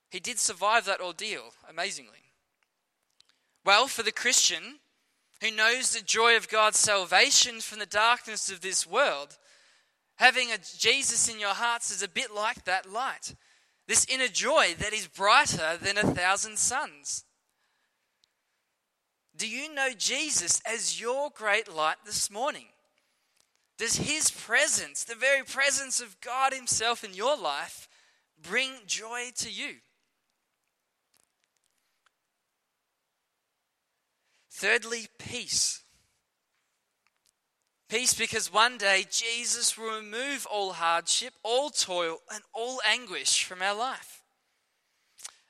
He 0.09 0.19
did 0.19 0.39
survive 0.39 0.85
that 0.85 1.01
ordeal, 1.01 1.53
amazingly. 1.67 2.31
Well, 3.65 3.87
for 3.87 4.03
the 4.03 4.11
Christian 4.11 4.79
who 5.41 5.51
knows 5.51 5.91
the 5.91 6.03
joy 6.03 6.37
of 6.37 6.49
God's 6.49 6.77
salvation 6.77 7.61
from 7.61 7.79
the 7.79 7.85
darkness 7.85 8.51
of 8.51 8.61
this 8.61 8.85
world, 8.85 9.37
having 10.17 10.51
a 10.51 10.57
Jesus 10.77 11.27
in 11.27 11.39
your 11.39 11.55
hearts 11.55 11.89
is 11.89 12.03
a 12.03 12.07
bit 12.07 12.33
like 12.33 12.63
that 12.65 12.91
light. 12.91 13.33
This 13.91 14.05
inner 14.07 14.29
joy 14.29 14.73
that 14.79 14.93
is 14.93 15.05
brighter 15.05 15.75
than 15.75 15.97
a 15.97 16.03
thousand 16.03 16.57
suns. 16.57 17.25
Do 19.35 19.45
you 19.45 19.75
know 19.75 19.89
Jesus 19.97 20.61
as 20.65 21.01
your 21.01 21.29
great 21.29 21.69
light 21.69 21.97
this 22.05 22.31
morning? 22.31 22.67
Does 23.77 23.97
his 23.97 24.31
presence, 24.31 25.03
the 25.03 25.13
very 25.13 25.43
presence 25.43 25.99
of 25.99 26.21
God 26.21 26.53
himself 26.53 27.03
in 27.03 27.13
your 27.13 27.35
life, 27.35 27.89
bring 28.41 28.71
joy 28.87 29.31
to 29.39 29.51
you? 29.51 29.79
Thirdly, 34.49 35.07
peace. 35.19 35.83
Peace 37.91 38.13
because 38.13 38.53
one 38.53 38.77
day 38.77 39.05
Jesus 39.11 39.77
will 39.77 39.97
remove 39.97 40.47
all 40.49 40.71
hardship, 40.71 41.33
all 41.43 41.69
toil, 41.69 42.19
and 42.33 42.41
all 42.53 42.79
anguish 42.87 43.43
from 43.43 43.61
our 43.61 43.75
life. 43.75 44.21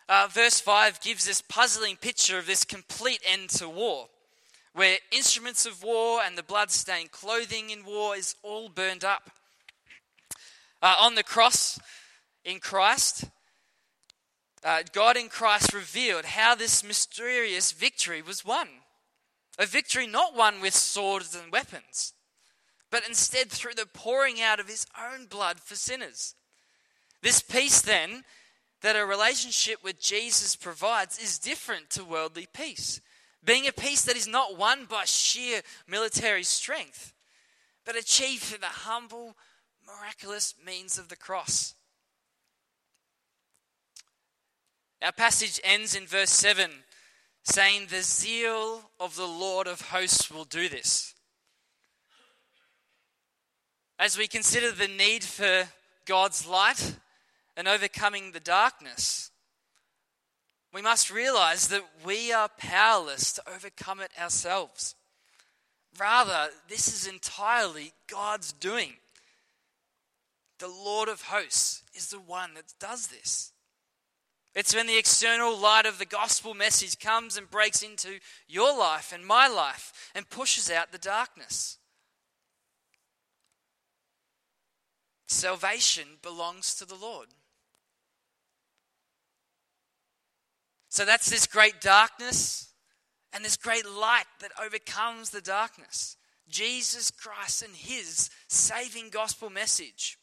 Uh, 0.09 0.27
verse 0.27 0.59
5 0.59 0.99
gives 1.01 1.23
this 1.23 1.43
puzzling 1.47 1.97
picture 1.97 2.39
of 2.39 2.47
this 2.47 2.65
complete 2.65 3.21
end 3.31 3.49
to 3.49 3.69
war, 3.69 4.07
where 4.73 4.97
instruments 5.11 5.67
of 5.67 5.83
war 5.83 6.21
and 6.25 6.35
the 6.35 6.41
blood-stained 6.41 7.11
clothing 7.11 7.69
in 7.69 7.85
war 7.85 8.15
is 8.15 8.33
all 8.41 8.69
burned 8.69 9.03
up. 9.03 9.29
Uh, 10.81 10.95
on 10.99 11.13
the 11.13 11.23
cross 11.23 11.79
in 12.43 12.57
Christ, 12.57 13.25
uh, 14.63 14.81
God 14.91 15.15
in 15.15 15.29
Christ 15.29 15.75
revealed 15.75 16.25
how 16.25 16.55
this 16.55 16.83
mysterious 16.83 17.71
victory 17.71 18.23
was 18.23 18.43
won. 18.43 18.67
A 19.59 19.67
victory 19.67 20.07
not 20.07 20.35
won 20.35 20.59
with 20.59 20.73
swords 20.73 21.35
and 21.35 21.51
weapons, 21.51 22.13
but 22.91 23.07
instead 23.07 23.49
through 23.49 23.73
the 23.73 23.87
pouring 23.87 24.41
out 24.41 24.59
of 24.59 24.67
his 24.67 24.85
own 25.01 25.25
blood 25.25 25.59
for 25.59 25.75
sinners. 25.75 26.35
This 27.23 27.41
peace, 27.41 27.81
then, 27.81 28.23
that 28.81 28.95
a 28.95 29.05
relationship 29.05 29.83
with 29.83 29.99
Jesus 29.99 30.55
provides 30.55 31.17
is 31.17 31.39
different 31.39 31.89
to 31.91 32.03
worldly 32.03 32.47
peace, 32.53 32.99
being 33.43 33.67
a 33.67 33.71
peace 33.71 34.03
that 34.03 34.17
is 34.17 34.27
not 34.27 34.57
won 34.57 34.85
by 34.85 35.05
sheer 35.05 35.61
military 35.87 36.43
strength, 36.43 37.13
but 37.85 37.95
achieved 37.95 38.43
through 38.43 38.59
the 38.59 38.65
humble, 38.65 39.35
miraculous 39.85 40.53
means 40.63 40.97
of 40.97 41.07
the 41.07 41.15
cross. 41.15 41.75
Our 45.01 45.11
passage 45.11 45.59
ends 45.63 45.95
in 45.95 46.05
verse 46.05 46.29
7 46.29 46.69
saying, 47.43 47.87
The 47.89 48.01
zeal 48.01 48.91
of 48.99 49.15
the 49.15 49.27
Lord 49.27 49.65
of 49.65 49.89
hosts 49.89 50.29
will 50.29 50.43
do 50.43 50.69
this. 50.69 51.15
As 54.01 54.17
we 54.17 54.27
consider 54.27 54.71
the 54.71 54.87
need 54.87 55.23
for 55.23 55.69
God's 56.07 56.47
light 56.47 56.95
and 57.55 57.67
overcoming 57.67 58.31
the 58.31 58.39
darkness, 58.39 59.29
we 60.73 60.81
must 60.81 61.11
realize 61.11 61.67
that 61.67 61.85
we 62.03 62.33
are 62.33 62.49
powerless 62.57 63.31
to 63.33 63.43
overcome 63.53 63.99
it 63.99 64.09
ourselves. 64.19 64.95
Rather, 65.99 66.49
this 66.67 66.87
is 66.87 67.05
entirely 67.05 67.93
God's 68.09 68.51
doing. 68.51 68.93
The 70.57 70.67
Lord 70.67 71.07
of 71.07 71.21
hosts 71.21 71.83
is 71.93 72.07
the 72.07 72.19
one 72.19 72.55
that 72.55 72.73
does 72.79 73.09
this. 73.09 73.51
It's 74.55 74.73
when 74.73 74.87
the 74.87 74.97
external 74.97 75.55
light 75.55 75.85
of 75.85 75.99
the 75.99 76.07
gospel 76.07 76.55
message 76.55 76.97
comes 76.97 77.37
and 77.37 77.51
breaks 77.51 77.83
into 77.83 78.17
your 78.47 78.75
life 78.75 79.13
and 79.13 79.23
my 79.23 79.47
life 79.47 80.09
and 80.15 80.27
pushes 80.27 80.71
out 80.71 80.91
the 80.91 80.97
darkness. 80.97 81.77
Salvation 85.31 86.03
belongs 86.21 86.75
to 86.75 86.85
the 86.85 86.95
Lord. 86.95 87.29
So 90.89 91.05
that's 91.05 91.29
this 91.29 91.47
great 91.47 91.79
darkness 91.79 92.73
and 93.31 93.43
this 93.43 93.55
great 93.55 93.85
light 93.89 94.25
that 94.41 94.51
overcomes 94.61 95.29
the 95.29 95.39
darkness. 95.39 96.17
Jesus 96.49 97.11
Christ 97.11 97.63
and 97.63 97.73
his 97.73 98.29
saving 98.49 99.09
gospel 99.09 99.49
message. 99.49 100.17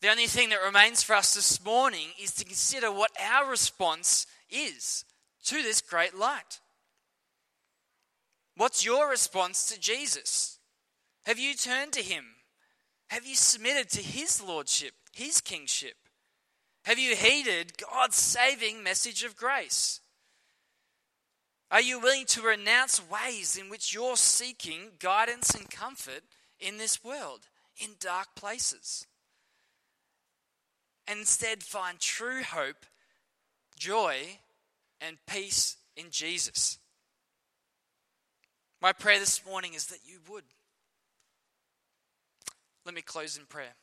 The 0.00 0.10
only 0.10 0.26
thing 0.26 0.48
that 0.48 0.64
remains 0.64 1.00
for 1.00 1.14
us 1.14 1.34
this 1.34 1.64
morning 1.64 2.08
is 2.20 2.34
to 2.34 2.44
consider 2.44 2.90
what 2.90 3.12
our 3.22 3.48
response 3.48 4.26
is 4.50 5.04
to 5.44 5.62
this 5.62 5.80
great 5.80 6.16
light. 6.18 6.58
What's 8.56 8.84
your 8.84 9.08
response 9.08 9.68
to 9.68 9.78
Jesus? 9.78 10.58
Have 11.24 11.38
you 11.38 11.54
turned 11.54 11.92
to 11.92 12.02
him? 12.02 12.24
Have 13.08 13.26
you 13.26 13.34
submitted 13.34 13.90
to 13.90 14.02
his 14.02 14.42
lordship, 14.42 14.92
his 15.12 15.40
kingship? 15.40 15.94
Have 16.84 16.98
you 16.98 17.14
heeded 17.14 17.74
God's 17.78 18.16
saving 18.16 18.82
message 18.82 19.22
of 19.22 19.36
grace? 19.36 20.00
Are 21.70 21.80
you 21.80 22.00
willing 22.00 22.26
to 22.26 22.42
renounce 22.42 23.00
ways 23.08 23.56
in 23.56 23.70
which 23.70 23.94
you're 23.94 24.16
seeking 24.16 24.92
guidance 24.98 25.54
and 25.54 25.70
comfort 25.70 26.22
in 26.58 26.76
this 26.76 27.02
world, 27.04 27.48
in 27.78 27.90
dark 28.00 28.34
places? 28.34 29.06
and 31.06 31.20
instead 31.20 31.62
find 31.62 31.98
true 31.98 32.42
hope, 32.42 32.86
joy, 33.76 34.16
and 35.00 35.16
peace 35.26 35.76
in 35.96 36.06
Jesus. 36.10 36.78
My 38.80 38.92
prayer 38.92 39.18
this 39.18 39.44
morning 39.44 39.74
is 39.74 39.86
that 39.86 40.00
you 40.04 40.18
would. 40.30 40.44
Let 42.84 42.94
me 42.94 43.02
close 43.02 43.36
in 43.36 43.46
prayer. 43.46 43.74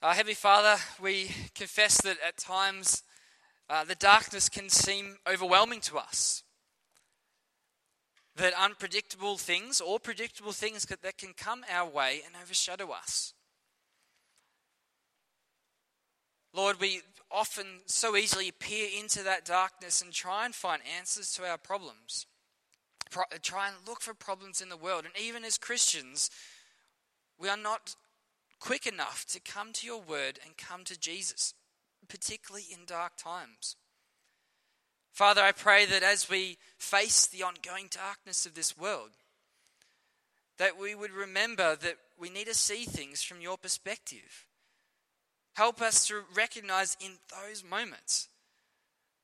Our 0.00 0.14
Heavenly 0.14 0.34
Father, 0.34 0.80
we 1.02 1.30
confess 1.54 2.00
that 2.02 2.16
at 2.26 2.38
times 2.38 3.02
uh, 3.68 3.84
the 3.84 3.96
darkness 3.96 4.48
can 4.48 4.70
seem 4.70 5.16
overwhelming 5.30 5.80
to 5.82 5.98
us 5.98 6.44
that 8.36 8.54
unpredictable 8.54 9.36
things 9.36 9.80
or 9.80 9.98
predictable 9.98 10.52
things 10.52 10.86
that 10.86 11.18
can 11.18 11.34
come 11.36 11.64
our 11.70 11.90
way 11.90 12.22
and 12.24 12.36
overshadow 12.40 12.90
us. 12.90 13.34
Lord, 16.54 16.80
we 16.80 17.02
often 17.30 17.80
so 17.86 18.16
easily 18.16 18.50
peer 18.50 18.88
into 18.98 19.22
that 19.22 19.44
darkness 19.44 20.00
and 20.00 20.12
try 20.12 20.44
and 20.44 20.54
find 20.54 20.82
answers 20.98 21.32
to 21.32 21.44
our 21.44 21.58
problems. 21.58 22.26
Pro- 23.10 23.24
try 23.42 23.68
and 23.68 23.76
look 23.86 24.00
for 24.00 24.14
problems 24.14 24.60
in 24.60 24.68
the 24.68 24.76
world. 24.76 25.04
And 25.04 25.14
even 25.22 25.44
as 25.44 25.58
Christians, 25.58 26.30
we 27.38 27.48
are 27.48 27.56
not 27.56 27.94
quick 28.60 28.86
enough 28.86 29.24
to 29.26 29.40
come 29.40 29.72
to 29.74 29.86
your 29.86 30.00
word 30.00 30.38
and 30.44 30.56
come 30.56 30.84
to 30.84 30.98
Jesus, 30.98 31.54
particularly 32.08 32.66
in 32.72 32.84
dark 32.86 33.12
times. 33.16 33.76
Father, 35.12 35.42
I 35.42 35.52
pray 35.52 35.84
that 35.86 36.02
as 36.02 36.30
we 36.30 36.58
face 36.78 37.26
the 37.26 37.42
ongoing 37.42 37.88
darkness 37.90 38.46
of 38.46 38.54
this 38.54 38.76
world, 38.76 39.10
that 40.58 40.78
we 40.78 40.94
would 40.94 41.12
remember 41.12 41.76
that 41.76 41.96
we 42.18 42.30
need 42.30 42.46
to 42.46 42.54
see 42.54 42.84
things 42.84 43.22
from 43.22 43.40
your 43.40 43.56
perspective. 43.56 44.46
Help 45.58 45.82
us 45.82 46.06
to 46.06 46.22
recognize 46.36 46.96
in 47.04 47.14
those 47.32 47.64
moments 47.64 48.28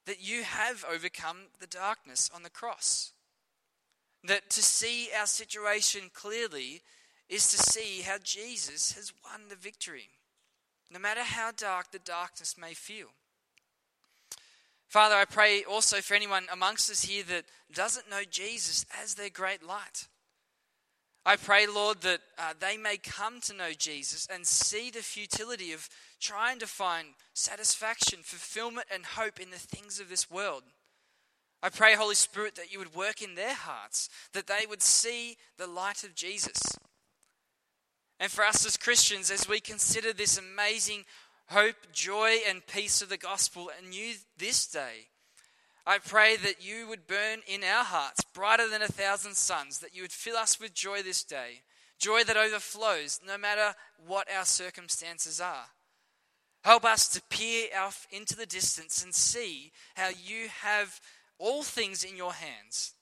that 0.05 0.21
you 0.21 0.43
have 0.43 0.85
overcome 0.93 1.37
the 1.61 1.67
darkness 1.69 2.29
on 2.35 2.43
the 2.43 2.51
cross. 2.51 3.13
That 4.25 4.51
to 4.51 4.61
see 4.61 5.11
our 5.17 5.27
situation 5.27 6.11
clearly 6.13 6.83
is 7.29 7.53
to 7.53 7.59
see 7.59 8.03
how 8.03 8.17
Jesus 8.21 8.95
has 8.95 9.13
won 9.25 9.43
the 9.49 9.55
victory. 9.55 10.09
no 10.91 10.99
matter 10.99 11.23
how 11.23 11.53
dark 11.57 11.93
the 11.93 12.01
darkness 12.01 12.57
may 12.59 12.75
feel. 12.75 13.11
Father, 14.89 15.15
I 15.15 15.25
pray 15.25 15.63
also 15.63 15.99
for 15.99 16.15
anyone 16.15 16.47
amongst 16.53 16.91
us 16.91 17.05
here 17.05 17.23
that 17.29 17.45
doesn't 17.73 18.11
know 18.11 18.23
Jesus 18.29 18.85
as 19.01 19.15
their 19.15 19.31
great 19.31 19.63
light. 19.63 20.09
I 21.27 21.37
pray, 21.37 21.67
Lord, 21.67 22.03
that 22.03 22.21
uh, 22.39 22.53
they 22.59 22.77
may 22.77 22.99
come 22.99 23.41
to 23.43 23.55
know 23.55 23.73
Jesus 23.77 24.29
and 24.31 24.47
see 24.47 24.91
the 24.91 25.03
futility 25.03 25.73
of 25.73 25.89
trying 26.21 26.59
to 26.59 26.67
find 26.67 27.09
satisfaction, 27.33 28.19
fulfillment, 28.23 28.89
and 28.93 29.07
hope 29.07 29.41
in 29.41 29.51
the 29.51 29.57
things 29.57 30.01
of 30.01 30.11
this 30.11 30.31
world. 30.31 30.65
I 31.63 31.71
pray, 31.71 31.95
Holy 31.95 32.15
Spirit, 32.15 32.57
that 32.57 32.71
you 32.71 32.79
would 32.79 32.95
work 32.95 33.23
in 33.23 33.37
their 33.37 33.55
hearts, 33.55 34.11
that 34.35 34.47
they 34.47 34.67
would 34.69 34.83
see 34.83 35.39
the 35.57 35.67
light 35.67 36.05
of 36.05 36.15
Jesus. 36.15 36.61
And 38.21 38.31
for 38.31 38.45
us 38.45 38.67
as 38.67 38.77
Christians, 38.77 39.31
as 39.31 39.49
we 39.49 39.61
consider 39.61 40.13
this 40.13 40.37
amazing 40.37 41.05
hope, 41.49 41.77
joy, 41.91 42.37
and 42.47 42.67
peace 42.67 43.01
of 43.01 43.09
the 43.09 43.17
gospel 43.17 43.71
anew 43.83 44.13
this 44.37 44.67
day, 44.67 45.09
I 45.87 45.99
pray 45.99 46.37
that 46.37 46.65
you 46.65 46.89
would 46.89 47.07
burn 47.07 47.41
in 47.47 47.63
our 47.63 47.85
hearts 47.85 48.25
brighter 48.33 48.69
than 48.69 48.81
a 48.81 48.89
thousand 48.89 49.37
suns, 49.37 49.81
that 49.81 49.95
you 49.95 50.03
would 50.03 50.13
fill 50.13 50.37
us 50.37 50.59
with 50.59 50.73
joy 50.73 51.03
this 51.03 51.23
day, 51.23 51.63
joy 51.99 52.25
that 52.25 52.37
overflows 52.37 53.21
no 53.27 53.37
matter 53.37 53.75
what 54.07 54.27
our 54.35 54.47
circumstances 54.47 55.41
are. 55.41 55.67
Help 56.63 56.87
us 56.87 57.09
to 57.09 57.23
peer 57.29 57.67
out 57.75 57.95
into 58.11 58.35
the 58.35 58.47
distance 58.47 59.05
and 59.05 59.15
see 59.15 59.73
how 59.95 60.09
you 60.09 60.49
have 60.63 61.01
all 61.39 61.63
things 61.63 62.03
in 62.03 62.17
your 62.17 62.33
hands, 62.33 62.95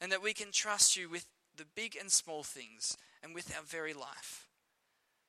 and 0.00 0.10
that 0.10 0.22
we 0.22 0.32
can 0.32 0.50
trust 0.50 0.96
you 0.96 1.08
with 1.08 1.26
the 1.56 1.66
big 1.76 1.96
and 1.98 2.10
small 2.10 2.42
things 2.42 2.96
and 3.22 3.34
with 3.34 3.54
our 3.56 3.62
very 3.62 3.94
life. 3.94 4.48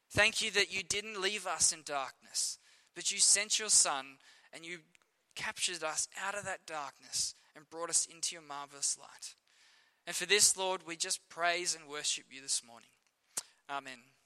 Thank 0.10 0.42
you 0.42 0.50
that 0.52 0.74
you 0.74 0.82
didn't 0.84 1.22
leave 1.22 1.46
us 1.46 1.72
in 1.72 1.82
darkness, 1.86 2.58
but 2.96 3.12
you 3.12 3.20
sent 3.20 3.60
your 3.60 3.70
Son 3.70 4.18
and 4.52 4.66
you 4.66 4.80
captured 5.38 5.84
us 5.84 6.08
out 6.21 6.36
of 6.36 6.43
that 6.45 6.65
darkness 6.65 7.36
and 7.56 7.69
brought 7.69 7.89
us 7.89 8.08
into 8.12 8.36
your 8.36 8.41
marvelous 8.41 8.97
light. 9.00 9.36
And 10.06 10.15
for 10.15 10.26
this, 10.26 10.58
Lord, 10.58 10.82
we 10.86 10.95
just 10.95 11.28
praise 11.30 11.76
and 11.76 11.88
worship 11.89 12.26
you 12.30 12.41
this 12.41 12.62
morning. 12.65 12.89
Amen. 13.69 14.17